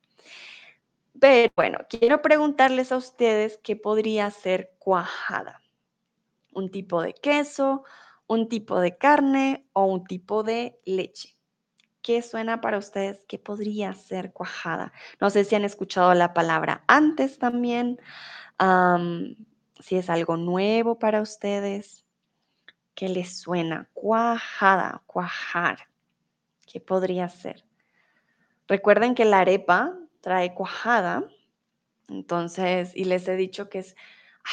Pero 1.20 1.52
bueno, 1.56 1.78
quiero 1.88 2.20
preguntarles 2.22 2.92
a 2.92 2.96
ustedes 2.96 3.58
qué 3.62 3.76
podría 3.76 4.30
ser 4.30 4.74
cuajada. 4.78 5.62
Un 6.52 6.70
tipo 6.70 7.02
de 7.02 7.14
queso, 7.14 7.84
un 8.26 8.48
tipo 8.48 8.80
de 8.80 8.96
carne 8.96 9.66
o 9.72 9.84
un 9.84 10.04
tipo 10.04 10.42
de 10.42 10.80
leche. 10.84 11.36
¿Qué 12.02 12.22
suena 12.22 12.60
para 12.60 12.78
ustedes? 12.78 13.24
¿Qué 13.26 13.38
podría 13.38 13.92
ser 13.94 14.32
cuajada? 14.32 14.92
No 15.20 15.30
sé 15.30 15.44
si 15.44 15.54
han 15.54 15.64
escuchado 15.64 16.14
la 16.14 16.34
palabra 16.34 16.84
antes 16.86 17.38
también, 17.38 18.00
si 19.80 19.96
es 19.96 20.08
algo 20.08 20.36
nuevo 20.36 20.98
para 20.98 21.20
ustedes. 21.20 22.04
¿Qué 22.94 23.08
les 23.08 23.40
suena? 23.40 23.88
Cuajada, 23.92 25.02
cuajar. 25.06 25.88
¿Qué 26.64 26.80
podría 26.80 27.28
ser? 27.28 27.64
Recuerden 28.68 29.14
que 29.14 29.24
la 29.24 29.40
arepa 29.40 29.98
trae 30.26 30.54
cuajada. 30.54 31.22
Entonces, 32.08 32.90
y 32.96 33.04
les 33.04 33.28
he 33.28 33.36
dicho 33.36 33.68
que 33.68 33.78
es 33.78 33.94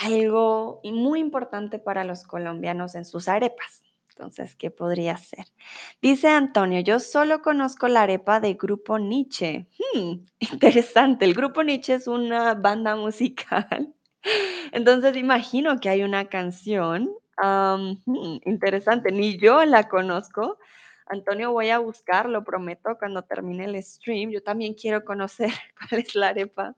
algo 0.03 0.81
muy 0.83 1.19
importante 1.19 1.79
para 1.79 2.03
los 2.03 2.25
colombianos 2.27 2.93
en 2.93 3.05
sus 3.05 3.27
arepas. 3.27 3.81
Entonces, 4.09 4.55
¿qué 4.55 4.69
podría 4.69 5.17
ser? 5.17 5.47
Dice 5.99 6.27
Antonio, 6.27 6.81
yo 6.81 6.99
solo 6.99 7.41
conozco 7.41 7.87
la 7.87 8.03
arepa 8.03 8.39
de 8.39 8.53
Grupo 8.53 8.99
Nietzsche. 8.99 9.65
Hmm, 9.95 10.25
interesante, 10.39 11.25
el 11.25 11.33
Grupo 11.33 11.63
Nietzsche 11.63 11.95
es 11.95 12.07
una 12.07 12.53
banda 12.53 12.95
musical. 12.95 13.95
Entonces, 14.73 15.17
imagino 15.17 15.79
que 15.79 15.89
hay 15.89 16.03
una 16.03 16.25
canción. 16.25 17.09
Hmm, 17.35 17.95
interesante, 18.45 19.11
ni 19.11 19.39
yo 19.39 19.65
la 19.65 19.89
conozco, 19.89 20.59
Antonio, 21.05 21.51
voy 21.51 21.69
a 21.69 21.79
buscar, 21.79 22.29
lo 22.29 22.43
prometo, 22.43 22.97
cuando 22.97 23.23
termine 23.23 23.65
el 23.65 23.81
stream. 23.83 24.31
Yo 24.31 24.41
también 24.41 24.73
quiero 24.73 25.03
conocer 25.03 25.49
cuál 25.89 26.01
es 26.01 26.15
la 26.15 26.29
arepa 26.29 26.75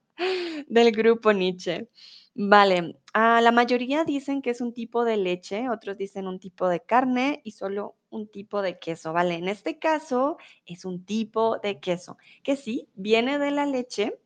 del 0.68 0.92
grupo 0.92 1.32
Nietzsche. 1.32 1.90
Vale, 2.38 3.00
ah, 3.14 3.40
la 3.42 3.54
mayoría 3.54 4.04
dicen 4.04 4.42
que 4.42 4.50
es 4.50 4.60
un 4.60 4.74
tipo 4.74 5.06
de 5.06 5.16
leche, 5.16 5.70
otros 5.70 5.98
dicen 5.98 6.28
un 6.28 6.38
tipo 6.38 6.68
de 6.68 6.82
carne 6.82 7.40
y 7.46 7.52
solo 7.52 7.96
un 8.10 8.28
tipo 8.30 8.62
de 8.62 8.78
queso, 8.78 9.14
¿vale? 9.14 9.36
En 9.36 9.48
este 9.48 9.80
caso 9.80 10.38
es 10.66 10.84
un 10.84 11.06
tipo 11.06 11.60
de 11.60 11.80
queso, 11.80 12.18
que 12.44 12.58
sí, 12.58 12.90
viene 12.94 13.40
de 13.40 13.52
la 13.52 13.66
leche, 13.66 14.20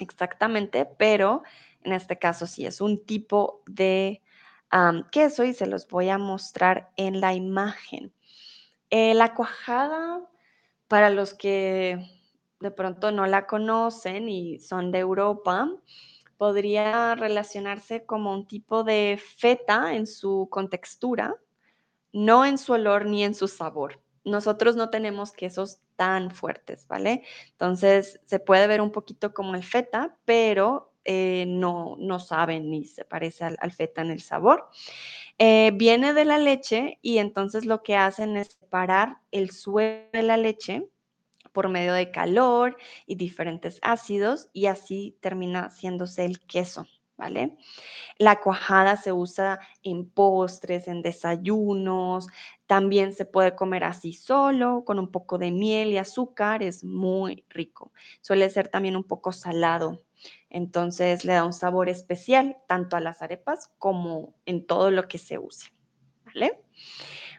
exactamente, 0.00 0.86
pero 0.98 1.44
en 1.82 1.92
este 1.92 2.18
caso 2.18 2.48
sí 2.48 2.66
es 2.66 2.80
un 2.80 3.04
tipo 3.04 3.62
de 3.66 4.22
queso 5.12 5.44
y 5.44 5.54
se 5.54 5.66
los 5.66 5.86
voy 5.86 6.08
a 6.08 6.18
mostrar 6.18 6.90
en 6.96 7.20
la 7.20 7.32
imagen. 7.34 8.12
Eh, 8.90 9.14
la 9.14 9.34
cuajada, 9.34 10.20
para 10.88 11.10
los 11.10 11.34
que 11.34 11.98
de 12.60 12.70
pronto 12.70 13.12
no 13.12 13.26
la 13.26 13.46
conocen 13.46 14.28
y 14.28 14.58
son 14.58 14.92
de 14.92 15.00
Europa, 15.00 15.68
podría 16.36 17.14
relacionarse 17.14 18.04
como 18.04 18.32
un 18.32 18.46
tipo 18.46 18.84
de 18.84 19.20
feta 19.38 19.94
en 19.94 20.06
su 20.06 20.48
contextura, 20.50 21.34
no 22.12 22.44
en 22.44 22.58
su 22.58 22.74
olor 22.74 23.06
ni 23.06 23.24
en 23.24 23.34
su 23.34 23.48
sabor. 23.48 24.00
Nosotros 24.24 24.76
no 24.76 24.90
tenemos 24.90 25.32
quesos 25.32 25.80
tan 25.96 26.30
fuertes, 26.30 26.86
¿vale? 26.88 27.24
Entonces 27.52 28.20
se 28.26 28.38
puede 28.38 28.66
ver 28.66 28.80
un 28.80 28.92
poquito 28.92 29.32
como 29.32 29.54
el 29.54 29.64
feta, 29.64 30.16
pero 30.24 30.92
eh, 31.06 31.44
no, 31.46 31.96
no 31.98 32.18
saben 32.18 32.70
ni 32.70 32.84
se 32.84 33.04
parece 33.04 33.44
al 33.44 33.72
feta 33.72 34.02
en 34.02 34.10
el 34.10 34.20
sabor. 34.20 34.68
Eh, 35.38 35.70
viene 35.74 36.14
de 36.14 36.24
la 36.24 36.38
leche 36.38 36.98
y 37.02 37.18
entonces 37.18 37.66
lo 37.66 37.82
que 37.82 37.96
hacen 37.96 38.36
es 38.36 38.56
separar 38.58 39.18
el 39.30 39.50
suelo 39.50 40.08
de 40.12 40.22
la 40.22 40.38
leche 40.38 40.88
por 41.52 41.68
medio 41.68 41.92
de 41.92 42.10
calor 42.10 42.76
y 43.06 43.16
diferentes 43.16 43.78
ácidos 43.82 44.48
y 44.54 44.66
así 44.66 45.18
termina 45.20 45.66
haciéndose 45.66 46.24
el 46.24 46.40
queso, 46.40 46.86
¿vale? 47.18 47.56
La 48.18 48.40
cuajada 48.40 48.96
se 48.96 49.12
usa 49.12 49.60
en 49.82 50.08
postres, 50.08 50.88
en 50.88 51.02
desayunos, 51.02 52.28
también 52.66 53.12
se 53.14 53.26
puede 53.26 53.54
comer 53.54 53.84
así 53.84 54.14
solo, 54.14 54.84
con 54.86 54.98
un 54.98 55.10
poco 55.10 55.36
de 55.38 55.50
miel 55.50 55.90
y 55.90 55.98
azúcar, 55.98 56.62
es 56.62 56.82
muy 56.82 57.44
rico. 57.50 57.92
Suele 58.22 58.48
ser 58.48 58.68
también 58.68 58.96
un 58.96 59.04
poco 59.04 59.32
salado 59.32 60.05
entonces 60.56 61.26
le 61.26 61.34
da 61.34 61.44
un 61.44 61.52
sabor 61.52 61.90
especial 61.90 62.56
tanto 62.66 62.96
a 62.96 63.00
las 63.00 63.20
arepas 63.20 63.70
como 63.76 64.34
en 64.46 64.66
todo 64.66 64.90
lo 64.90 65.06
que 65.06 65.18
se 65.18 65.36
use. 65.36 65.70
¿Vale? 66.24 66.64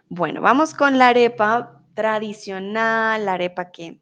Bueno, 0.07 0.39
vamos 0.39 0.75
con 0.75 0.99
la 0.99 1.07
arepa 1.07 1.81
tradicional, 1.95 3.25
la 3.25 3.33
arepa 3.33 3.71
que 3.71 3.99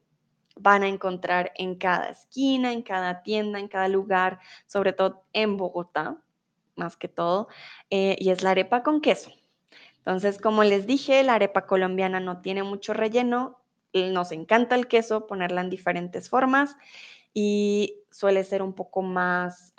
van 0.58 0.84
a 0.84 0.89
encontrar 0.89 1.54
en 1.56 1.75
cada 1.75 2.10
esquina, 2.10 2.73
en 2.73 2.82
cada 2.82 3.23
tienda, 3.23 3.58
en 3.58 3.69
cada 3.69 3.88
lugar, 3.88 4.39
sobre 4.65 4.91
todo 4.91 5.23
en 5.32 5.56
Bogotá, 5.56 6.21
más 6.75 6.97
que 6.97 7.08
todo, 7.08 7.47
eh, 7.89 8.17
y 8.19 8.32
es 8.32 8.43
la 8.43 8.49
arepa 8.49 8.84
con 8.84 8.99
queso. 8.99 9.32
Entonces, 9.99 10.41
como 10.41 10.65
les 10.65 10.88
dije, 10.88 11.23
la 11.23 11.36
arepa 11.36 11.65
colombiana 11.67 12.19
no 12.19 12.41
tiene 12.41 12.63
mucho 12.63 12.93
relleno, 12.93 13.62
nos 13.93 14.34
encanta 14.34 14.75
el 14.75 14.89
queso, 14.89 15.25
ponerla 15.25 15.62
en 15.62 15.69
diferentes 15.69 16.30
formas 16.30 16.75
y 17.38 18.02
suele 18.12 18.45
ser 18.45 18.63
un 18.63 18.71
poco 18.71 19.02
más, 19.02 19.74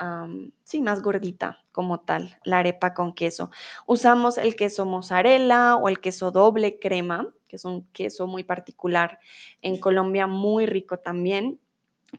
sí, 0.62 0.83
más 0.83 1.03
gordita 1.03 1.64
como 1.73 2.01
tal, 2.01 2.37
la 2.45 2.59
arepa 2.59 2.92
con 2.92 3.14
queso. 3.14 3.51
Usamos 3.87 4.37
el 4.37 4.55
queso 4.57 4.85
mozzarella 4.85 5.77
o 5.77 5.88
el 5.88 5.99
queso 5.99 6.31
doble 6.31 6.79
crema, 6.79 7.33
que 7.49 7.57
es 7.57 7.64
un 7.64 7.87
queso 7.92 8.27
muy 8.27 8.45
particular 8.45 9.19
en 9.62 9.81
Colombia, 9.81 10.27
muy 10.27 10.66
rico 10.66 10.99
también. 10.99 11.59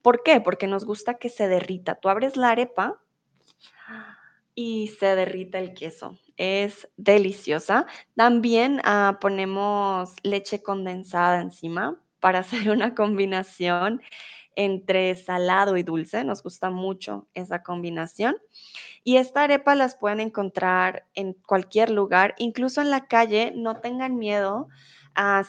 ¿Por 0.01 0.23
qué? 0.23 0.41
Porque 0.41 0.65
nos 0.65 0.85
gusta 0.85 1.19
que 1.19 1.29
se 1.29 1.47
derrita. 1.47 1.95
Tú 1.95 2.09
abres 2.09 2.35
la 2.35 2.49
arepa 2.49 2.99
y 4.55 4.87
se 4.99 5.15
derrita 5.15 5.59
el 5.59 5.75
queso. 5.75 6.17
Es 6.35 6.89
deliciosa. 6.97 7.85
También 8.15 8.81
ah, 8.85 9.19
ponemos 9.21 10.15
leche 10.23 10.63
condensada 10.63 11.41
encima 11.41 12.01
para 12.19 12.39
hacer 12.39 12.71
una 12.71 12.95
combinación 12.95 14.01
entre 14.57 15.15
salado 15.15 15.77
y 15.77 15.83
dulce. 15.83 16.23
Nos 16.25 16.43
gusta 16.43 16.69
mucho 16.71 17.27
esa 17.35 17.63
combinación. 17.63 18.35
Y 19.03 19.17
esta 19.17 19.43
arepa 19.43 19.75
las 19.75 19.95
pueden 19.95 20.19
encontrar 20.19 21.05
en 21.13 21.33
cualquier 21.33 21.91
lugar, 21.91 22.33
incluso 22.39 22.81
en 22.81 22.89
la 22.89 23.07
calle. 23.07 23.53
No 23.55 23.79
tengan 23.79 24.17
miedo. 24.17 24.67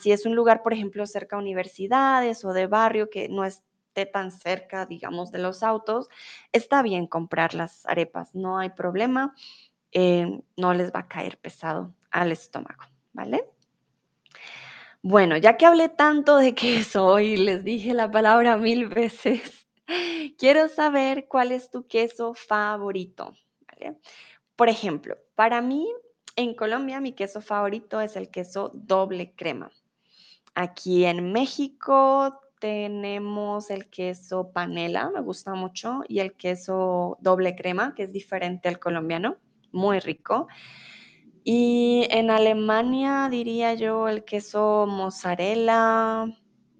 Si 0.01 0.13
es 0.13 0.27
un 0.27 0.37
lugar, 0.37 0.63
por 0.63 0.75
ejemplo, 0.75 1.07
cerca 1.07 1.37
de 1.37 1.43
universidades 1.43 2.45
o 2.45 2.53
de 2.53 2.67
barrio 2.67 3.11
que 3.11 3.29
no 3.29 3.45
es 3.45 3.65
tan 4.07 4.31
cerca, 4.31 4.87
digamos, 4.87 5.33
de 5.33 5.39
los 5.39 5.63
autos, 5.63 6.09
está 6.53 6.83
bien 6.83 7.07
comprar 7.07 7.55
las 7.55 7.85
arepas, 7.87 8.35
no 8.35 8.59
hay 8.59 8.71
problema, 8.71 9.35
eh, 9.93 10.41
no 10.57 10.75
les 10.75 10.93
va 10.93 11.01
a 11.01 11.09
caer 11.09 11.39
pesado 11.39 11.95
al 12.11 12.31
estómago, 12.31 12.85
¿vale? 13.13 13.45
Bueno, 15.11 15.39
ya 15.39 15.57
que 15.57 15.65
hablé 15.65 15.89
tanto 15.89 16.37
de 16.37 16.55
queso 16.55 17.19
y 17.19 17.39
les 17.39 17.65
dije 17.65 17.95
la 17.95 18.11
palabra 18.11 18.59
mil 18.59 18.89
veces, 18.89 19.67
quiero 20.39 20.69
saber 20.69 21.27
cuál 21.29 21.51
es 21.51 21.71
tu 21.71 21.87
queso 21.87 22.35
favorito. 22.35 23.33
Por 24.55 24.69
ejemplo, 24.69 25.17
para 25.35 25.63
mí 25.63 25.89
en 26.37 26.55
Colombia 26.55 27.01
mi 27.01 27.13
queso 27.13 27.41
favorito 27.41 28.03
es 28.03 28.17
el 28.17 28.29
queso 28.29 28.71
doble 28.75 29.33
crema. 29.35 29.71
Aquí 30.55 31.07
en 31.07 31.33
México 31.33 32.39
tenemos 32.61 33.71
el 33.71 33.89
queso 33.89 34.53
panela, 34.53 35.09
me 35.09 35.23
gusta 35.23 35.55
mucho, 35.55 36.03
y 36.07 36.19
el 36.19 36.35
queso 36.35 37.17
doble 37.23 37.57
crema, 37.57 37.95
que 37.95 38.03
es 38.03 38.13
diferente 38.13 38.69
al 38.69 38.79
colombiano, 38.79 39.39
muy 39.73 40.01
rico. 40.01 40.49
Y 41.51 42.07
en 42.11 42.31
Alemania 42.31 43.29
diría 43.31 43.73
yo 43.73 44.07
el 44.07 44.23
queso 44.23 44.85
mozzarella, 44.87 46.27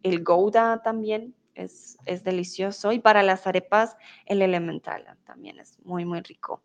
el 0.03 0.23
gouda 0.23 0.83
también 0.83 1.35
es, 1.55 1.97
es, 2.05 2.23
delicioso. 2.23 2.93
Y 2.93 2.99
para 2.99 3.23
las 3.23 3.47
arepas, 3.47 3.97
el 4.27 4.43
elemental 4.43 5.07
también 5.25 5.59
es 5.59 5.79
muy, 5.85 6.05
muy 6.05 6.21
rico. 6.21 6.63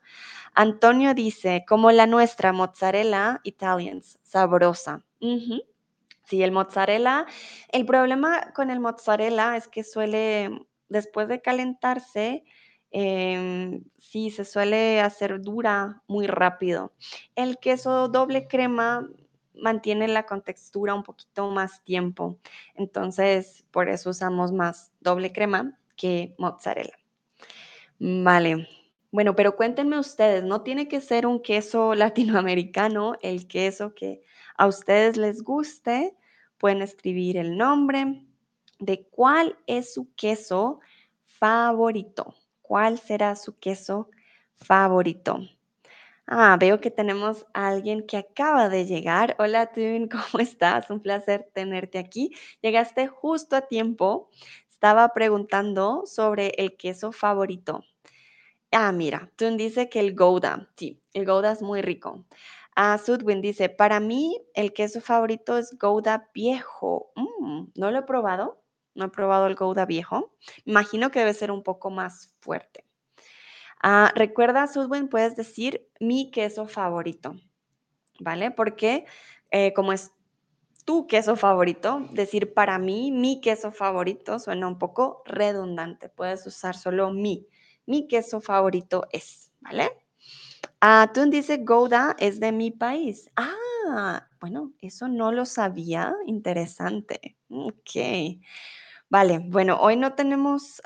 Antonio 0.53 1.13
dice, 1.13 1.63
como 1.65 1.93
la 1.93 2.05
nuestra, 2.05 2.51
mozzarella 2.51 3.39
italians, 3.45 4.19
sabrosa. 4.21 5.05
Sí, 6.25 6.43
el 6.43 6.51
mozzarella. 6.51 7.25
El 7.69 7.85
problema 7.85 8.51
con 8.53 8.69
el 8.69 8.81
mozzarella 8.81 9.55
es 9.55 9.69
que 9.69 9.85
suele, 9.85 10.67
después 10.89 11.29
de 11.29 11.41
calentarse, 11.41 12.43
em, 12.93 13.83
sí, 13.99 14.31
se 14.31 14.45
suele 14.45 15.01
hacer 15.01 15.41
dura 15.41 16.01
muy 16.07 16.27
rápido. 16.27 16.93
El 17.35 17.57
queso 17.57 18.07
doble 18.07 18.47
crema 18.47 19.09
mantiene 19.55 20.07
la 20.07 20.25
contextura 20.25 20.93
un 20.93 21.03
poquito 21.03 21.49
más 21.49 21.83
tiempo. 21.83 22.39
Entonces, 22.75 23.65
por 23.71 23.89
eso 23.89 24.11
usamos 24.11 24.51
más 24.51 24.91
doble 25.01 25.31
crema 25.31 25.77
que 25.95 26.35
mozzarella. 26.37 26.97
Vale. 27.99 28.67
Bueno, 29.11 29.35
pero 29.35 29.55
cuéntenme 29.55 29.99
ustedes, 29.99 30.43
no 30.43 30.61
tiene 30.61 30.87
que 30.87 31.01
ser 31.01 31.27
un 31.27 31.41
queso 31.41 31.93
latinoamericano, 31.95 33.15
el 33.21 33.47
queso 33.47 33.93
que 33.93 34.23
a 34.57 34.67
ustedes 34.67 35.17
les 35.17 35.43
guste, 35.43 36.15
pueden 36.57 36.81
escribir 36.81 37.37
el 37.37 37.57
nombre 37.57 38.25
de 38.79 39.07
cuál 39.09 39.57
es 39.67 39.93
su 39.93 40.13
queso 40.15 40.79
favorito. 41.25 42.33
¿Cuál 42.63 42.97
será 42.97 43.35
su 43.35 43.59
queso 43.59 44.09
favorito? 44.57 45.37
Ah, 46.25 46.55
veo 46.57 46.79
que 46.79 46.89
tenemos 46.89 47.45
a 47.53 47.67
alguien 47.67 48.07
que 48.07 48.15
acaba 48.15 48.69
de 48.69 48.85
llegar. 48.85 49.35
Hola, 49.37 49.67
Tun, 49.73 50.07
¿cómo 50.09 50.41
estás? 50.41 50.89
Un 50.89 51.01
placer 51.01 51.49
tenerte 51.53 51.99
aquí. 51.99 52.31
Llegaste 52.61 53.07
justo 53.07 53.57
a 53.57 53.61
tiempo. 53.67 54.29
Estaba 54.71 55.09
preguntando 55.09 56.03
sobre 56.05 56.53
el 56.57 56.77
queso 56.77 57.11
favorito. 57.11 57.83
Ah, 58.71 58.93
mira, 58.93 59.29
Tun 59.35 59.57
dice 59.57 59.89
que 59.89 59.99
el 59.99 60.15
Gouda. 60.15 60.69
Sí, 60.77 61.01
el 61.13 61.25
Gouda 61.25 61.51
es 61.51 61.61
muy 61.61 61.81
rico. 61.81 62.25
Ah, 62.75 62.97
Sudwin 62.97 63.41
dice, 63.41 63.67
para 63.67 63.99
mí 63.99 64.41
el 64.55 64.71
queso 64.71 65.01
favorito 65.01 65.57
es 65.57 65.77
Gouda 65.77 66.29
viejo. 66.33 67.11
Mm, 67.15 67.65
no 67.75 67.91
lo 67.91 67.99
he 67.99 68.03
probado, 68.03 68.62
no 68.95 69.05
he 69.05 69.09
probado 69.09 69.47
el 69.47 69.55
Gouda 69.55 69.85
viejo. 69.85 70.33
Imagino 70.65 71.11
que 71.11 71.19
debe 71.19 71.33
ser 71.33 71.51
un 71.51 71.63
poco 71.63 71.89
más 71.89 72.33
fuerte. 72.39 72.85
Ah, 73.81 74.11
recuerda, 74.15 74.67
Sudwin, 74.67 75.09
puedes 75.09 75.35
decir 75.35 75.87
mi 75.99 76.31
queso 76.31 76.67
favorito, 76.67 77.35
¿vale? 78.19 78.51
Porque 78.51 79.05
eh, 79.51 79.73
como 79.73 79.91
es 79.91 80.11
tu 80.85 81.07
queso 81.07 81.35
favorito, 81.35 82.07
decir 82.11 82.53
para 82.53 82.77
mí 82.79 83.11
mi 83.11 83.41
queso 83.41 83.71
favorito 83.71 84.39
suena 84.39 84.67
un 84.67 84.77
poco 84.77 85.21
redundante. 85.25 86.09
Puedes 86.09 86.45
usar 86.45 86.75
solo 86.75 87.11
mi. 87.11 87.47
Mi 87.85 88.07
queso 88.07 88.41
favorito 88.41 89.05
es, 89.11 89.51
¿vale? 89.59 89.91
Atún 90.79 91.29
dice, 91.29 91.57
Gouda 91.57 92.15
es 92.19 92.39
de 92.39 92.51
mi 92.51 92.71
país. 92.71 93.29
Ah, 93.35 94.27
bueno, 94.39 94.73
eso 94.81 95.07
no 95.07 95.31
lo 95.31 95.45
sabía. 95.45 96.13
Interesante. 96.25 97.37
Ok. 97.49 98.41
Vale, 99.13 99.37
bueno, 99.37 99.77
hoy 99.79 99.95
no 99.95 100.13
tenemos, 100.15 100.81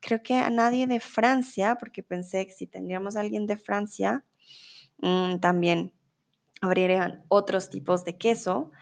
creo 0.00 0.20
que 0.24 0.34
a 0.34 0.50
nadie 0.50 0.88
de 0.88 0.98
Francia, 0.98 1.76
porque 1.78 2.02
pensé 2.02 2.44
que 2.44 2.52
si 2.52 2.66
tendríamos 2.66 3.14
a 3.14 3.20
alguien 3.20 3.46
de 3.46 3.56
Francia, 3.56 4.24
mm, 4.98 5.36
también 5.38 5.92
abrirían 6.60 7.24
otros 7.28 7.70
tipos 7.70 8.04
de 8.04 8.18
queso. 8.18 8.72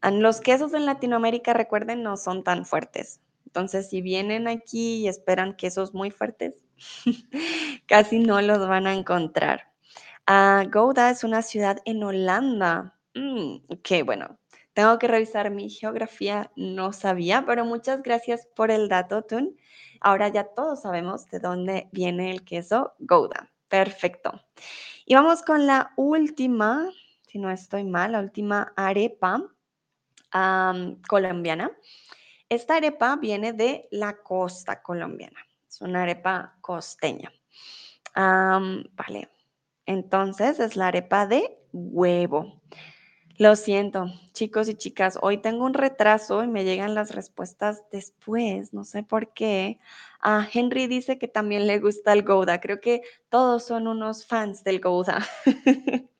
Los 0.00 0.40
quesos 0.40 0.74
en 0.74 0.86
Latinoamérica, 0.86 1.54
recuerden, 1.54 2.04
no 2.04 2.16
son 2.16 2.44
tan 2.44 2.64
fuertes. 2.66 3.20
Entonces, 3.46 3.88
si 3.90 4.00
vienen 4.00 4.46
aquí 4.46 4.98
y 4.98 5.08
esperan 5.08 5.56
quesos 5.56 5.92
muy 5.92 6.12
fuertes, 6.12 6.62
casi 7.88 8.20
no 8.20 8.40
los 8.42 8.60
van 8.60 8.86
a 8.86 8.94
encontrar. 8.94 9.72
Ah, 10.24 10.62
Gouda 10.72 11.10
es 11.10 11.24
una 11.24 11.42
ciudad 11.42 11.78
en 11.84 12.04
Holanda. 12.04 12.94
Mm, 13.16 13.56
ok, 13.70 14.04
bueno, 14.04 14.38
tengo 14.74 14.98
que 14.98 15.06
revisar 15.06 15.50
mi 15.50 15.70
geografía, 15.70 16.50
no 16.56 16.92
sabía, 16.92 17.44
pero 17.46 17.64
muchas 17.64 18.02
gracias 18.02 18.46
por 18.54 18.70
el 18.72 18.88
dato, 18.88 19.22
Tun. 19.22 19.56
Ahora 20.00 20.28
ya 20.28 20.44
todos 20.44 20.82
sabemos 20.82 21.30
de 21.30 21.38
dónde 21.38 21.88
viene 21.92 22.32
el 22.32 22.44
queso 22.44 22.92
Gouda. 22.98 23.50
Perfecto. 23.68 24.32
Y 25.06 25.14
vamos 25.14 25.42
con 25.42 25.66
la 25.66 25.92
última, 25.96 26.90
si 27.26 27.38
no 27.38 27.50
estoy 27.50 27.84
mal, 27.84 28.12
la 28.12 28.20
última 28.20 28.72
arepa 28.76 29.42
colombiana. 31.08 31.70
Esta 32.48 32.76
arepa 32.76 33.16
viene 33.16 33.52
de 33.52 33.88
la 33.92 34.16
costa 34.16 34.82
colombiana. 34.82 35.38
Es 35.68 35.80
una 35.80 36.02
arepa 36.02 36.56
costeña. 36.60 37.32
vale, 38.16 39.28
entonces 39.86 40.58
es 40.58 40.74
la 40.74 40.88
arepa 40.88 41.26
de 41.26 41.58
huevo. 41.72 42.60
Lo 43.36 43.56
siento, 43.56 44.06
chicos 44.32 44.68
y 44.68 44.76
chicas, 44.76 45.18
hoy 45.20 45.38
tengo 45.38 45.64
un 45.64 45.74
retraso 45.74 46.44
y 46.44 46.46
me 46.46 46.62
llegan 46.62 46.94
las 46.94 47.12
respuestas 47.12 47.82
después, 47.90 48.72
no 48.72 48.84
sé 48.84 49.02
por 49.02 49.32
qué. 49.32 49.80
Ah, 50.20 50.46
Henry 50.52 50.86
dice 50.86 51.18
que 51.18 51.26
también 51.26 51.66
le 51.66 51.80
gusta 51.80 52.12
el 52.12 52.22
Gouda, 52.22 52.60
creo 52.60 52.80
que 52.80 53.02
todos 53.30 53.64
son 53.64 53.88
unos 53.88 54.24
fans 54.24 54.62
del 54.62 54.80
Gouda. 54.80 55.26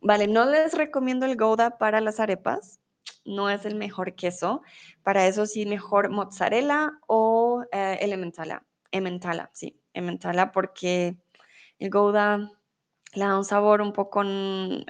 vale, 0.00 0.26
no 0.26 0.46
les 0.46 0.74
recomiendo 0.74 1.26
el 1.26 1.36
Gouda 1.36 1.78
para 1.78 2.00
las 2.00 2.18
arepas, 2.18 2.80
no 3.24 3.48
es 3.48 3.64
el 3.64 3.76
mejor 3.76 4.16
queso, 4.16 4.62
para 5.04 5.28
eso 5.28 5.46
sí 5.46 5.64
mejor 5.64 6.10
mozzarella 6.10 6.90
o 7.06 7.62
eh, 7.70 7.98
elementala, 8.00 8.64
emmentala, 8.90 9.48
sí, 9.52 9.80
emmentala 9.94 10.50
porque 10.50 11.16
el 11.78 11.88
Gouda 11.88 12.50
le 13.12 13.24
da 13.24 13.36
un 13.36 13.44
sabor 13.44 13.80
un 13.80 13.92
poco 13.92 14.22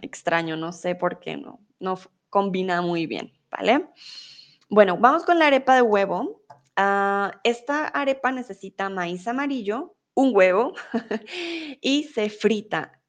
extraño, 0.03 0.57
no 0.57 0.73
sé 0.73 0.95
por 0.95 1.19
qué, 1.21 1.37
no, 1.37 1.61
no 1.81 1.99
combina 2.31 2.81
muy 2.83 3.07
bien, 3.07 3.33
¿vale? 3.51 3.89
Bueno, 4.69 4.97
vamos 4.97 5.25
con 5.25 5.39
la 5.39 5.49
arepa 5.49 5.75
de 5.75 5.83
huevo. 5.83 6.43
Ah, 6.77 7.41
esta 7.45 7.89
arepa 7.89 8.33
necesita 8.33 8.89
maíz 8.89 9.29
amarillo, 9.29 9.97
un 10.15 10.35
huevo 10.35 10.73
y 11.81 12.05
se 12.05 12.31
frita. 12.31 13.01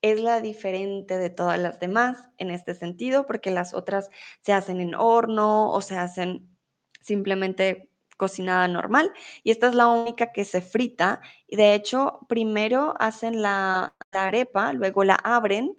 Es 0.00 0.20
la 0.20 0.40
diferente 0.40 1.18
de 1.18 1.30
todas 1.30 1.58
las 1.58 1.80
demás 1.80 2.22
en 2.36 2.50
este 2.50 2.74
sentido, 2.74 3.26
porque 3.26 3.50
las 3.50 3.74
otras 3.74 4.10
se 4.42 4.52
hacen 4.52 4.80
en 4.80 4.94
horno 4.94 5.72
o 5.72 5.80
se 5.80 5.96
hacen 5.96 6.56
simplemente 7.00 7.90
cocinada 8.16 8.68
normal 8.68 9.12
y 9.44 9.52
esta 9.52 9.68
es 9.68 9.74
la 9.74 9.86
única 9.86 10.32
que 10.32 10.44
se 10.44 10.60
frita 10.60 11.20
y 11.46 11.56
de 11.56 11.74
hecho 11.74 12.18
primero 12.28 12.94
hacen 12.98 13.40
la, 13.42 13.94
la 14.12 14.26
arepa, 14.26 14.72
luego 14.72 15.04
la 15.04 15.14
abren, 15.14 15.76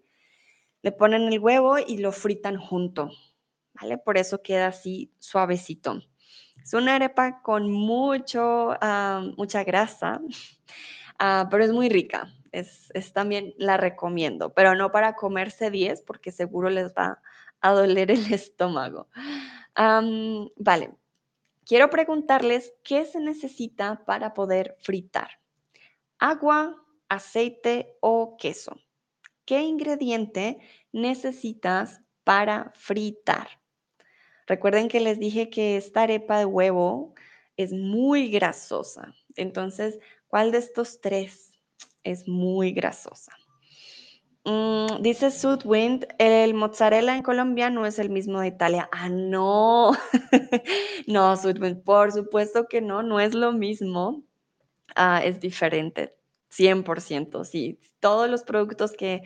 le 0.81 0.91
ponen 0.91 1.23
el 1.23 1.39
huevo 1.39 1.77
y 1.77 1.97
lo 1.97 2.11
fritan 2.11 2.57
junto, 2.57 3.09
¿vale? 3.73 3.97
Por 3.97 4.17
eso 4.17 4.41
queda 4.41 4.67
así 4.67 5.11
suavecito. 5.19 6.01
Es 6.63 6.73
una 6.73 6.95
arepa 6.95 7.41
con 7.41 7.71
mucho, 7.71 8.75
ah, 8.81 9.23
mucha 9.37 9.63
grasa, 9.63 10.21
ah, 11.19 11.47
pero 11.49 11.63
es 11.63 11.71
muy 11.71 11.89
rica. 11.89 12.33
Es, 12.51 12.89
es, 12.95 13.13
también 13.13 13.53
la 13.57 13.77
recomiendo, 13.77 14.53
pero 14.53 14.73
no 14.73 14.91
para 14.91 15.15
comerse 15.15 15.69
10 15.69 16.01
porque 16.01 16.31
seguro 16.31 16.71
les 16.71 16.91
va 16.93 17.21
a 17.61 17.71
doler 17.73 18.09
el 18.09 18.33
estómago. 18.33 19.07
vale, 19.75 20.95
quiero 21.65 21.89
preguntarles 21.91 22.73
qué 22.83 23.05
se 23.05 23.19
necesita 23.19 24.03
para 24.05 24.33
poder 24.33 24.75
fritar. 24.79 25.29
Agua, 26.17 26.75
aceite 27.09 27.97
o 27.99 28.37
queso. 28.37 28.77
¿Qué 29.45 29.61
ingrediente 29.61 30.59
necesitas 30.91 32.01
para 32.23 32.71
fritar? 32.75 33.59
Recuerden 34.47 34.87
que 34.87 34.99
les 34.99 35.19
dije 35.19 35.49
que 35.49 35.77
esta 35.77 36.03
arepa 36.03 36.39
de 36.39 36.45
huevo 36.45 37.13
es 37.57 37.73
muy 37.73 38.29
grasosa. 38.29 39.13
Entonces, 39.35 39.99
¿cuál 40.27 40.51
de 40.51 40.59
estos 40.59 41.01
tres 41.01 41.51
es 42.03 42.27
muy 42.27 42.71
grasosa? 42.71 43.33
Mm, 44.45 45.01
dice 45.01 45.31
Sudwind, 45.31 46.07
el 46.17 46.53
mozzarella 46.53 47.15
en 47.15 47.23
Colombia 47.23 47.69
no 47.69 47.85
es 47.85 47.99
el 47.99 48.09
mismo 48.09 48.39
de 48.39 48.47
Italia. 48.47 48.89
Ah, 48.91 49.09
no. 49.09 49.91
no, 51.07 51.35
Sudwind, 51.35 51.83
por 51.83 52.11
supuesto 52.11 52.67
que 52.67 52.81
no, 52.81 53.03
no 53.03 53.19
es 53.19 53.33
lo 53.33 53.51
mismo. 53.51 54.23
Ah, 54.95 55.21
es 55.23 55.39
diferente, 55.39 56.15
100%. 56.49 57.45
Sí, 57.45 57.79
todos 57.99 58.29
los 58.29 58.43
productos 58.43 58.93
que 58.93 59.23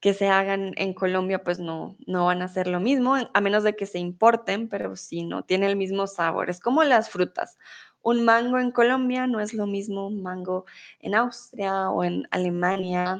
que 0.00 0.14
se 0.14 0.28
hagan 0.28 0.72
en 0.76 0.92
Colombia, 0.92 1.42
pues 1.42 1.58
no, 1.58 1.96
no 2.06 2.26
van 2.26 2.42
a 2.42 2.48
ser 2.48 2.66
lo 2.66 2.80
mismo, 2.80 3.16
a 3.16 3.40
menos 3.40 3.64
de 3.64 3.74
que 3.76 3.86
se 3.86 3.98
importen, 3.98 4.68
pero 4.68 4.94
sí, 4.96 5.24
no 5.24 5.42
tiene 5.42 5.66
el 5.66 5.76
mismo 5.76 6.06
sabor. 6.06 6.50
Es 6.50 6.60
como 6.60 6.84
las 6.84 7.10
frutas. 7.10 7.58
Un 8.02 8.24
mango 8.24 8.58
en 8.58 8.70
Colombia 8.70 9.26
no 9.26 9.40
es 9.40 9.52
lo 9.52 9.66
mismo 9.66 10.06
un 10.06 10.22
mango 10.22 10.64
en 11.00 11.14
Austria 11.14 11.90
o 11.90 12.04
en 12.04 12.28
Alemania, 12.30 13.18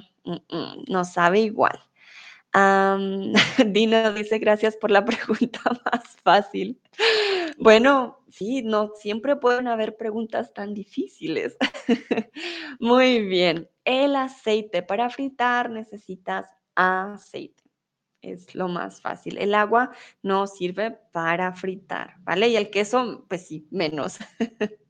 no 0.89 1.05
sabe 1.05 1.41
igual. 1.41 1.83
Dino 3.67 4.13
dice 4.13 4.39
gracias 4.39 4.77
por 4.77 4.91
la 4.91 5.05
pregunta 5.05 5.61
más 5.85 6.17
fácil. 6.23 6.81
Bueno, 7.59 8.21
sí, 8.37 8.63
no 8.63 8.93
siempre 8.95 9.37
pueden 9.37 9.67
haber 9.67 9.97
preguntas 9.97 10.53
tan 10.53 10.75
difíciles. 10.75 11.57
Muy 12.81 13.23
bien. 13.27 13.69
El 13.85 14.15
aceite 14.15 14.83
para 14.83 15.09
fritar 15.09 15.71
necesitas 15.71 16.47
aceite. 16.75 17.63
Es 18.21 18.55
lo 18.55 18.69
más 18.69 19.01
fácil. 19.01 19.39
El 19.39 19.55
agua 19.55 19.93
no 20.23 20.47
sirve 20.47 20.91
para 21.13 21.53
fritar, 21.53 22.17
¿vale? 22.21 22.49
Y 22.49 22.57
el 22.57 22.71
queso, 22.71 23.25
pues 23.29 23.47
sí, 23.47 23.67
menos. 23.71 24.19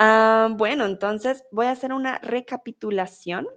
Ah, 0.00 0.48
bueno, 0.52 0.86
entonces 0.86 1.44
voy 1.50 1.66
a 1.66 1.72
hacer 1.72 1.92
una 1.92 2.18
recapitulación 2.20 3.48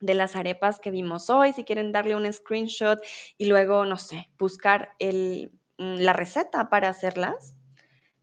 de 0.00 0.14
las 0.14 0.34
arepas 0.34 0.80
que 0.80 0.90
vimos 0.90 1.30
hoy. 1.30 1.52
Si 1.52 1.62
quieren 1.62 1.92
darle 1.92 2.16
un 2.16 2.30
screenshot 2.32 2.98
y 3.36 3.46
luego, 3.46 3.84
no 3.84 3.96
sé, 3.96 4.28
buscar 4.40 4.96
mm, 4.98 5.44
la 5.78 6.12
receta 6.14 6.68
para 6.68 6.88
hacerlas, 6.88 7.54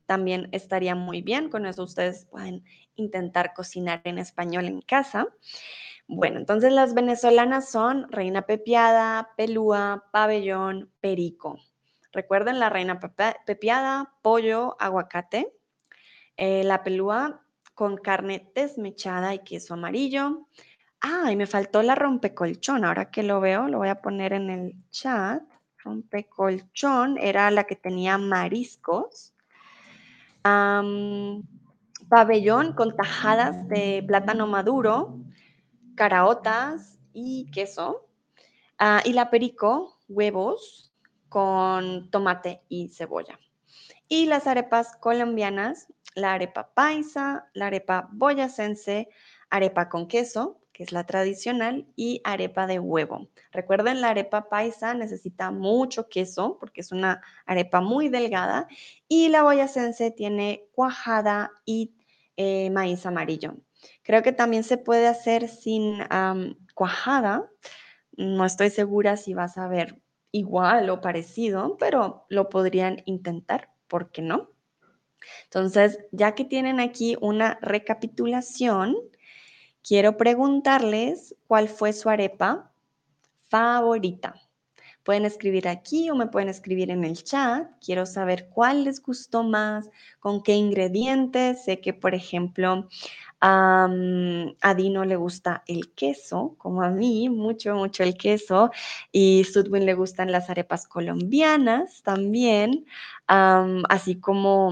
también 0.06 0.50
estaría 0.52 0.96
muy 0.96 1.22
bien. 1.22 1.50
Con 1.50 1.66
eso 1.66 1.84
ustedes 1.84 2.26
pueden 2.26 2.64
intentar 2.96 3.54
cocinar 3.54 4.02
en 4.04 4.18
español 4.18 4.66
en 4.66 4.82
casa. 4.82 5.28
Bueno, 6.08 6.40
entonces 6.40 6.72
las 6.72 6.94
venezolanas 6.94 7.70
son 7.72 8.12
reina 8.12 8.44
pepiada, 8.44 9.32
pelúa, 9.36 10.06
pabellón, 10.12 10.92
perico. 11.02 11.60
Recuerden 12.12 12.60
la 12.60 12.70
reina 12.70 13.00
pepiada, 13.46 14.14
pollo, 14.22 14.78
aguacate. 14.80 15.52
Eh, 16.38 16.64
la 16.64 16.84
pelúa 16.84 17.42
con 17.74 17.98
carne 17.98 18.52
desmechada 18.56 19.34
y 19.34 19.40
queso 19.40 19.74
amarillo. 19.74 20.48
Ah, 21.02 21.32
y 21.32 21.36
me 21.36 21.46
faltó 21.46 21.84
la 21.84 21.94
rompecolchón. 21.94 22.86
Ahora 22.86 23.12
que 23.12 23.22
lo 23.22 23.40
veo, 23.42 23.68
lo 23.68 23.80
voy 23.80 23.90
a 23.90 24.02
poner 24.02 24.34
en 24.34 24.50
el 24.50 24.76
chat. 24.90 25.44
Rompecolchón 25.84 27.18
era 27.20 27.52
la 27.52 27.66
que 27.66 27.76
tenía 27.76 28.18
mariscos. 28.18 29.35
Pabellón 32.10 32.74
con 32.74 32.96
tajadas 32.96 33.68
de 33.68 34.04
plátano 34.08 34.48
maduro 34.48 35.20
caraotas 35.96 37.00
y 37.14 37.50
queso. 37.52 38.08
Ah, 38.78 39.02
y 39.06 39.14
la 39.14 39.30
perico, 39.30 39.98
huevos 40.08 40.94
con 41.30 42.12
tomate 42.12 42.62
y 42.70 42.90
cebolla. 42.90 43.40
Y 44.08 44.26
las 44.28 44.46
arepas 44.48 44.96
colombianas, 44.98 45.88
la 46.14 46.34
arepa 46.34 46.74
paisa, 46.74 47.50
la 47.54 47.68
arepa 47.68 48.10
boyacense, 48.12 49.10
arepa 49.50 49.90
con 49.90 50.08
queso, 50.08 50.60
que 50.76 50.84
es 50.84 50.92
la 50.92 51.06
tradicional, 51.06 51.88
y 51.96 52.20
arepa 52.26 52.68
de 52.68 52.80
huevo. 52.80 53.30
Recuerden, 53.54 54.02
la 54.02 54.10
arepa 54.10 54.50
paisa 54.50 54.94
necesita 54.94 55.50
mucho 55.50 56.10
queso 56.10 56.58
porque 56.60 56.82
es 56.82 56.92
una 56.92 57.22
arepa 57.46 57.80
muy 57.80 58.10
delgada 58.10 58.68
y 59.08 59.30
la 59.30 59.44
boyacense 59.44 60.12
tiene 60.12 60.68
cuajada 60.74 61.52
y 61.66 61.96
eh, 62.36 62.70
maíz 62.72 63.06
amarillo. 63.06 63.56
Creo 64.04 64.22
que 64.22 64.34
también 64.34 64.66
se 64.66 64.78
puede 64.78 65.08
hacer 65.08 65.48
sin 65.48 66.00
cuajada. 66.74 67.50
No 68.18 68.44
estoy 68.44 68.70
segura 68.70 69.16
si 69.16 69.34
vas 69.34 69.58
a 69.58 69.70
ver 69.70 70.02
igual 70.32 70.90
o 70.90 71.00
parecido, 71.00 71.78
pero 71.78 72.26
lo 72.28 72.50
podrían 72.50 73.02
intentar, 73.06 73.70
¿por 73.88 74.12
qué 74.12 74.22
no? 74.22 74.50
Entonces, 75.46 76.00
ya 76.12 76.36
que 76.36 76.44
tienen 76.44 76.82
aquí 76.82 77.16
una 77.22 77.58
recapitulación, 77.62 78.98
quiero 79.86 80.18
preguntarles 80.18 81.36
cuál 81.48 81.70
fue 81.70 81.94
su 81.94 82.10
arepa 82.10 82.72
favorita. 83.50 84.34
Pueden 85.04 85.26
escribir 85.26 85.68
aquí 85.68 86.10
o 86.10 86.16
me 86.16 86.26
pueden 86.26 86.50
escribir 86.50 86.90
en 86.90 87.04
el 87.04 87.24
chat. 87.24 87.68
Quiero 87.80 88.08
saber 88.08 88.50
cuál 88.50 88.86
les 88.86 89.04
gustó 89.04 89.44
más, 89.44 89.88
con 90.20 90.42
qué 90.42 90.56
ingredientes. 90.56 91.64
Sé 91.64 91.80
que, 91.80 91.94
por 91.94 92.16
ejemplo, 92.16 92.90
a 93.40 94.74
Dino 94.76 95.06
le 95.06 95.16
gusta 95.16 95.64
el 95.68 95.94
queso, 95.94 96.56
como 96.58 96.82
a 96.82 96.90
mí, 96.90 97.30
mucho, 97.30 97.76
mucho 97.76 98.02
el 98.02 98.18
queso. 98.18 98.72
Y 99.12 99.44
Sudwin 99.44 99.86
le 99.86 99.94
gustan 99.94 100.32
las 100.32 100.50
arepas 100.50 100.88
colombianas 100.88 102.02
también, 102.02 102.88
así 103.28 104.20
como 104.20 104.72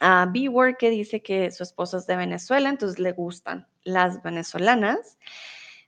a 0.00 0.26
b 0.26 0.50
que 0.78 0.90
dice 0.90 1.22
que 1.22 1.50
su 1.50 1.62
esposo 1.62 1.98
es 1.98 2.06
de 2.06 2.16
Venezuela, 2.16 2.68
entonces 2.68 2.98
le 2.98 3.12
gustan 3.12 3.66
las 3.84 4.22
venezolanas. 4.22 5.18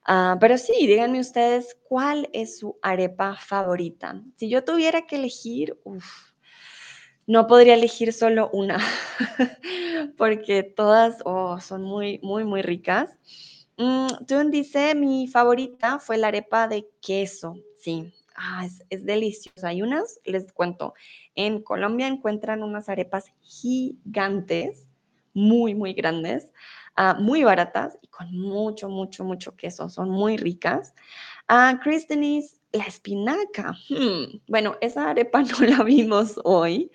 Ah, 0.04 0.38
pero 0.40 0.56
sí, 0.56 0.86
díganme 0.86 1.20
ustedes 1.20 1.76
cuál 1.86 2.30
es 2.32 2.58
su 2.58 2.78
arepa 2.80 3.36
favorita. 3.36 4.22
Si 4.36 4.48
yo 4.48 4.64
tuviera 4.64 5.06
que 5.06 5.16
elegir, 5.16 5.78
no 7.26 7.46
podría 7.46 7.74
elegir 7.74 8.14
solo 8.14 8.48
una, 8.54 8.78
porque 10.16 10.62
todas 10.62 11.18
oh, 11.26 11.60
son 11.60 11.82
muy, 11.82 12.20
muy, 12.22 12.44
muy 12.44 12.62
ricas. 12.62 13.10
Mm, 13.76 14.24
Tun 14.26 14.50
dice, 14.50 14.94
mi 14.94 15.28
favorita 15.28 15.98
fue 15.98 16.16
la 16.16 16.28
arepa 16.28 16.68
de 16.68 16.88
queso. 17.02 17.54
Sí, 17.78 18.12
ah, 18.38 18.66
es, 18.90 19.04
deliciosa. 19.04 19.68
Hay 19.68 19.82
unas, 19.82 20.20
les 20.24 20.52
cuento, 20.52 20.94
en 21.34 21.62
Colombia 21.62 22.06
encuentran 22.06 22.62
unas 22.62 22.88
arepas 22.88 23.26
gigantes, 23.40 24.86
muy, 25.34 25.74
muy 25.74 25.92
grandes, 25.92 26.48
ah, 26.96 27.16
muy 27.18 27.44
baratas 27.44 27.98
y 28.00 28.08
con 28.08 28.32
mucho, 28.32 28.88
mucho, 28.88 29.24
mucho 29.24 29.56
queso. 29.56 29.88
Son 29.88 30.08
muy 30.08 30.36
ricas. 30.36 30.94
Uh, 31.50 31.78
la 32.72 32.84
espinaca. 32.84 33.74
Hmm, 33.88 34.40
bueno, 34.46 34.76
esa 34.80 35.10
arepa 35.10 35.42
no 35.42 35.66
la 35.66 35.82
vimos 35.84 36.40
hoy. 36.44 36.90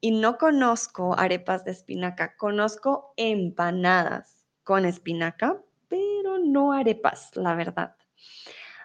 y 0.00 0.10
no 0.10 0.38
conozco 0.38 1.18
arepas 1.18 1.64
de 1.64 1.72
espinaca, 1.72 2.34
conozco 2.36 3.12
empanadas 3.16 4.42
con 4.64 4.86
espinaca, 4.86 5.60
pero 5.88 6.38
no 6.38 6.72
arepas, 6.72 7.36
la 7.36 7.54
verdad. 7.54 7.94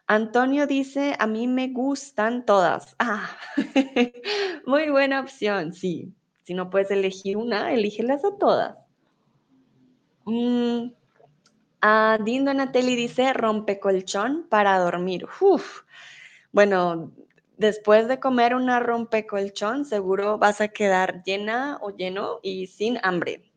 Antonio 0.07 0.67
dice, 0.67 1.15
a 1.19 1.27
mí 1.27 1.47
me 1.47 1.67
gustan 1.69 2.45
todas. 2.45 2.95
Ah, 2.99 3.29
muy 4.65 4.89
buena 4.89 5.19
opción, 5.19 5.73
sí. 5.73 6.13
Si 6.43 6.53
no 6.53 6.69
puedes 6.69 6.91
elegir 6.91 7.37
una, 7.37 7.73
elígelas 7.73 8.23
a 8.23 8.37
todas. 8.37 8.77
Mm, 10.25 10.91
Ah, 11.81 12.17
Donatelli 12.19 12.95
dice 12.95 13.33
rompecolchón 13.33 14.47
para 14.49 14.79
dormir. 14.79 15.27
Uf. 15.41 15.83
Bueno, 16.51 17.11
después 17.57 18.07
de 18.07 18.19
comer 18.19 18.55
una 18.55 18.79
rompecolchón, 18.79 19.85
seguro 19.85 20.37
vas 20.37 20.61
a 20.61 20.69
quedar 20.69 21.23
llena 21.23 21.77
o 21.81 21.91
lleno 21.91 22.39
y 22.43 22.67
sin 22.67 22.99
hambre, 23.03 23.51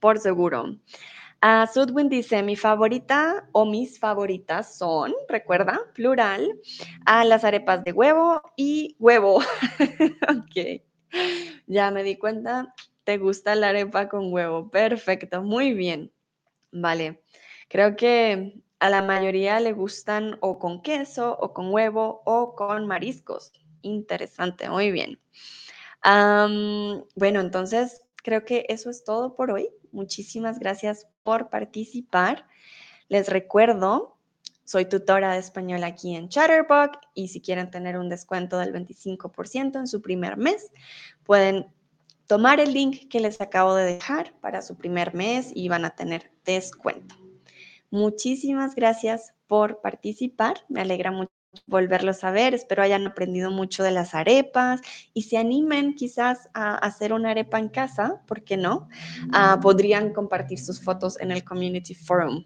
por 0.00 0.18
seguro. 0.18 0.76
Uh, 1.40 1.66
Sudwin 1.72 2.08
dice, 2.08 2.42
mi 2.42 2.56
favorita 2.56 3.48
o 3.52 3.64
mis 3.64 4.00
favoritas 4.00 4.76
son, 4.76 5.14
recuerda, 5.28 5.80
plural, 5.94 6.52
a 7.06 7.24
las 7.24 7.44
arepas 7.44 7.84
de 7.84 7.92
huevo 7.92 8.42
y 8.56 8.96
huevo. 8.98 9.36
ok, 10.28 10.82
ya 11.68 11.92
me 11.92 12.02
di 12.02 12.16
cuenta, 12.16 12.74
te 13.04 13.18
gusta 13.18 13.54
la 13.54 13.68
arepa 13.68 14.08
con 14.08 14.32
huevo. 14.32 14.68
Perfecto, 14.68 15.40
muy 15.42 15.74
bien. 15.74 16.12
Vale, 16.72 17.22
creo 17.68 17.94
que 17.94 18.60
a 18.80 18.90
la 18.90 19.02
mayoría 19.02 19.60
le 19.60 19.72
gustan 19.72 20.38
o 20.40 20.58
con 20.58 20.82
queso 20.82 21.36
o 21.38 21.52
con 21.54 21.72
huevo 21.72 22.20
o 22.24 22.56
con 22.56 22.86
mariscos. 22.88 23.52
Interesante, 23.82 24.68
muy 24.68 24.90
bien. 24.90 25.20
bueno, 27.14 27.40
entonces 27.40 28.02
creo 28.24 28.44
que 28.44 28.66
eso 28.68 28.90
es 28.90 29.04
todo 29.04 29.36
por 29.36 29.52
hoy. 29.52 29.70
Muchísimas 29.92 30.58
gracias 30.58 31.06
por 31.28 31.50
participar. 31.50 32.46
Les 33.10 33.28
recuerdo, 33.28 34.16
soy 34.64 34.86
tutora 34.86 35.34
de 35.34 35.40
español 35.40 35.84
aquí 35.84 36.16
en 36.16 36.30
Chatterbox 36.30 36.98
y 37.12 37.28
si 37.28 37.42
quieren 37.42 37.70
tener 37.70 37.98
un 37.98 38.08
descuento 38.08 38.56
del 38.56 38.72
25% 38.72 39.78
en 39.78 39.86
su 39.86 40.00
primer 40.00 40.38
mes, 40.38 40.72
pueden 41.24 41.66
tomar 42.26 42.60
el 42.60 42.72
link 42.72 43.10
que 43.10 43.20
les 43.20 43.42
acabo 43.42 43.74
de 43.74 43.84
dejar 43.84 44.32
para 44.40 44.62
su 44.62 44.78
primer 44.78 45.12
mes 45.12 45.52
y 45.54 45.68
van 45.68 45.84
a 45.84 45.90
tener 45.90 46.32
descuento. 46.46 47.14
Muchísimas 47.90 48.74
gracias 48.74 49.34
por 49.46 49.82
participar. 49.82 50.64
Me 50.70 50.80
alegra 50.80 51.10
mucho 51.10 51.37
volverlos 51.66 52.24
a 52.24 52.30
ver. 52.30 52.54
Espero 52.54 52.82
hayan 52.82 53.06
aprendido 53.06 53.50
mucho 53.50 53.82
de 53.82 53.90
las 53.90 54.14
arepas 54.14 54.80
y 55.14 55.22
se 55.22 55.38
animen 55.38 55.94
quizás 55.94 56.48
a 56.54 56.74
hacer 56.76 57.12
una 57.12 57.30
arepa 57.30 57.58
en 57.58 57.68
casa, 57.68 58.22
¿por 58.26 58.42
qué 58.44 58.56
no? 58.56 58.88
Ah, 59.32 59.58
podrían 59.60 60.12
compartir 60.12 60.58
sus 60.58 60.82
fotos 60.82 61.20
en 61.20 61.30
el 61.30 61.44
Community 61.44 61.94
Forum. 61.94 62.44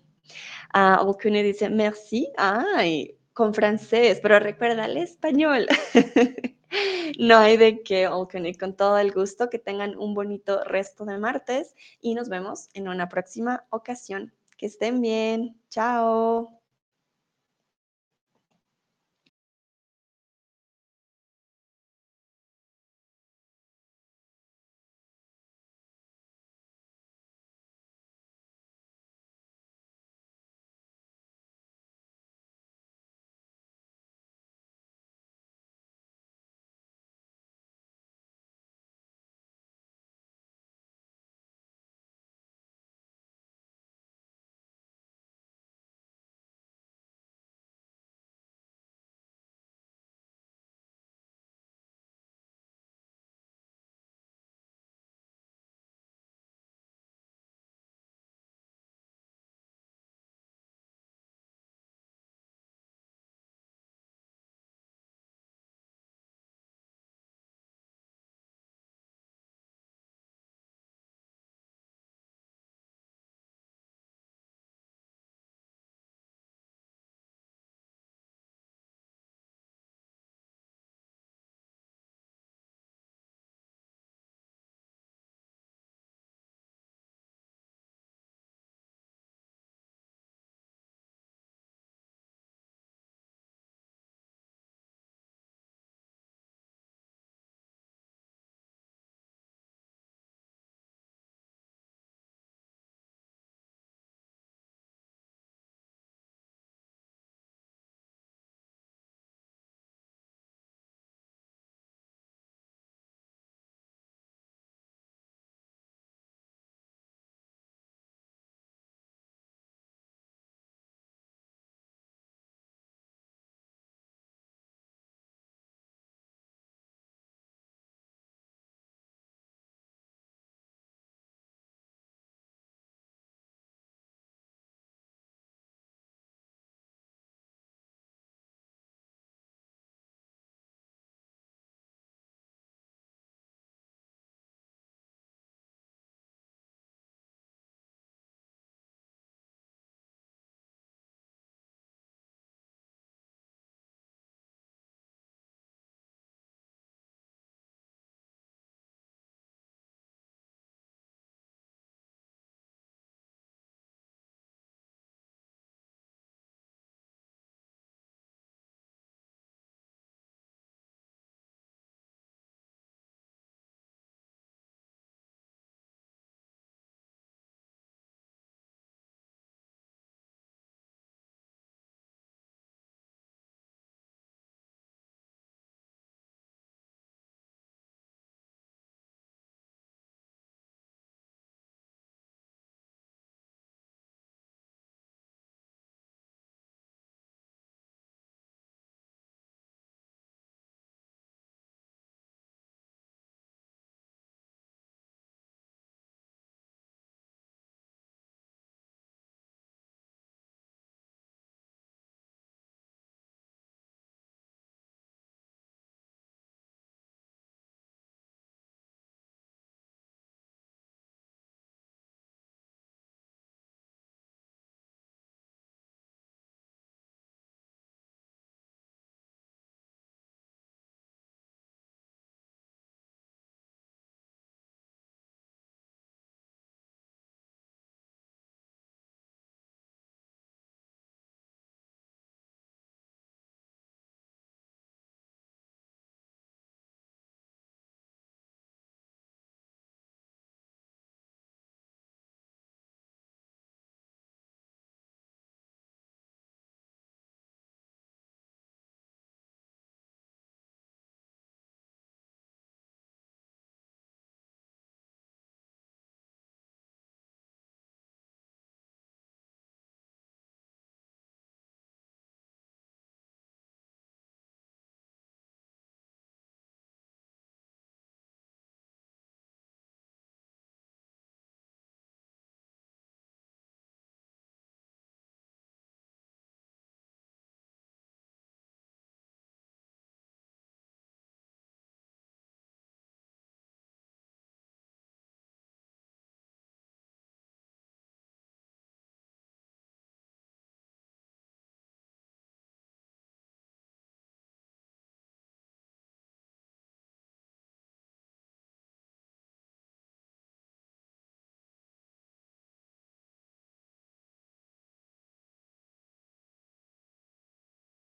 Uh, 0.74 1.12
dice, 1.30 1.68
merci. 1.70 2.30
Ay, 2.36 3.16
con 3.32 3.54
francés, 3.54 4.20
pero 4.22 4.38
recuerda 4.38 4.86
el 4.86 4.96
español. 4.96 5.66
no 7.18 7.36
hay 7.38 7.56
de 7.56 7.82
qué, 7.82 8.08
Olkuni, 8.08 8.54
con 8.54 8.76
todo 8.76 8.98
el 8.98 9.12
gusto. 9.12 9.50
Que 9.50 9.58
tengan 9.58 9.96
un 9.96 10.14
bonito 10.14 10.64
resto 10.64 11.04
de 11.04 11.18
martes 11.18 11.74
y 12.00 12.14
nos 12.14 12.28
vemos 12.28 12.68
en 12.74 12.88
una 12.88 13.08
próxima 13.08 13.64
ocasión. 13.70 14.32
Que 14.56 14.66
estén 14.66 15.00
bien. 15.00 15.56
Chao. 15.68 16.61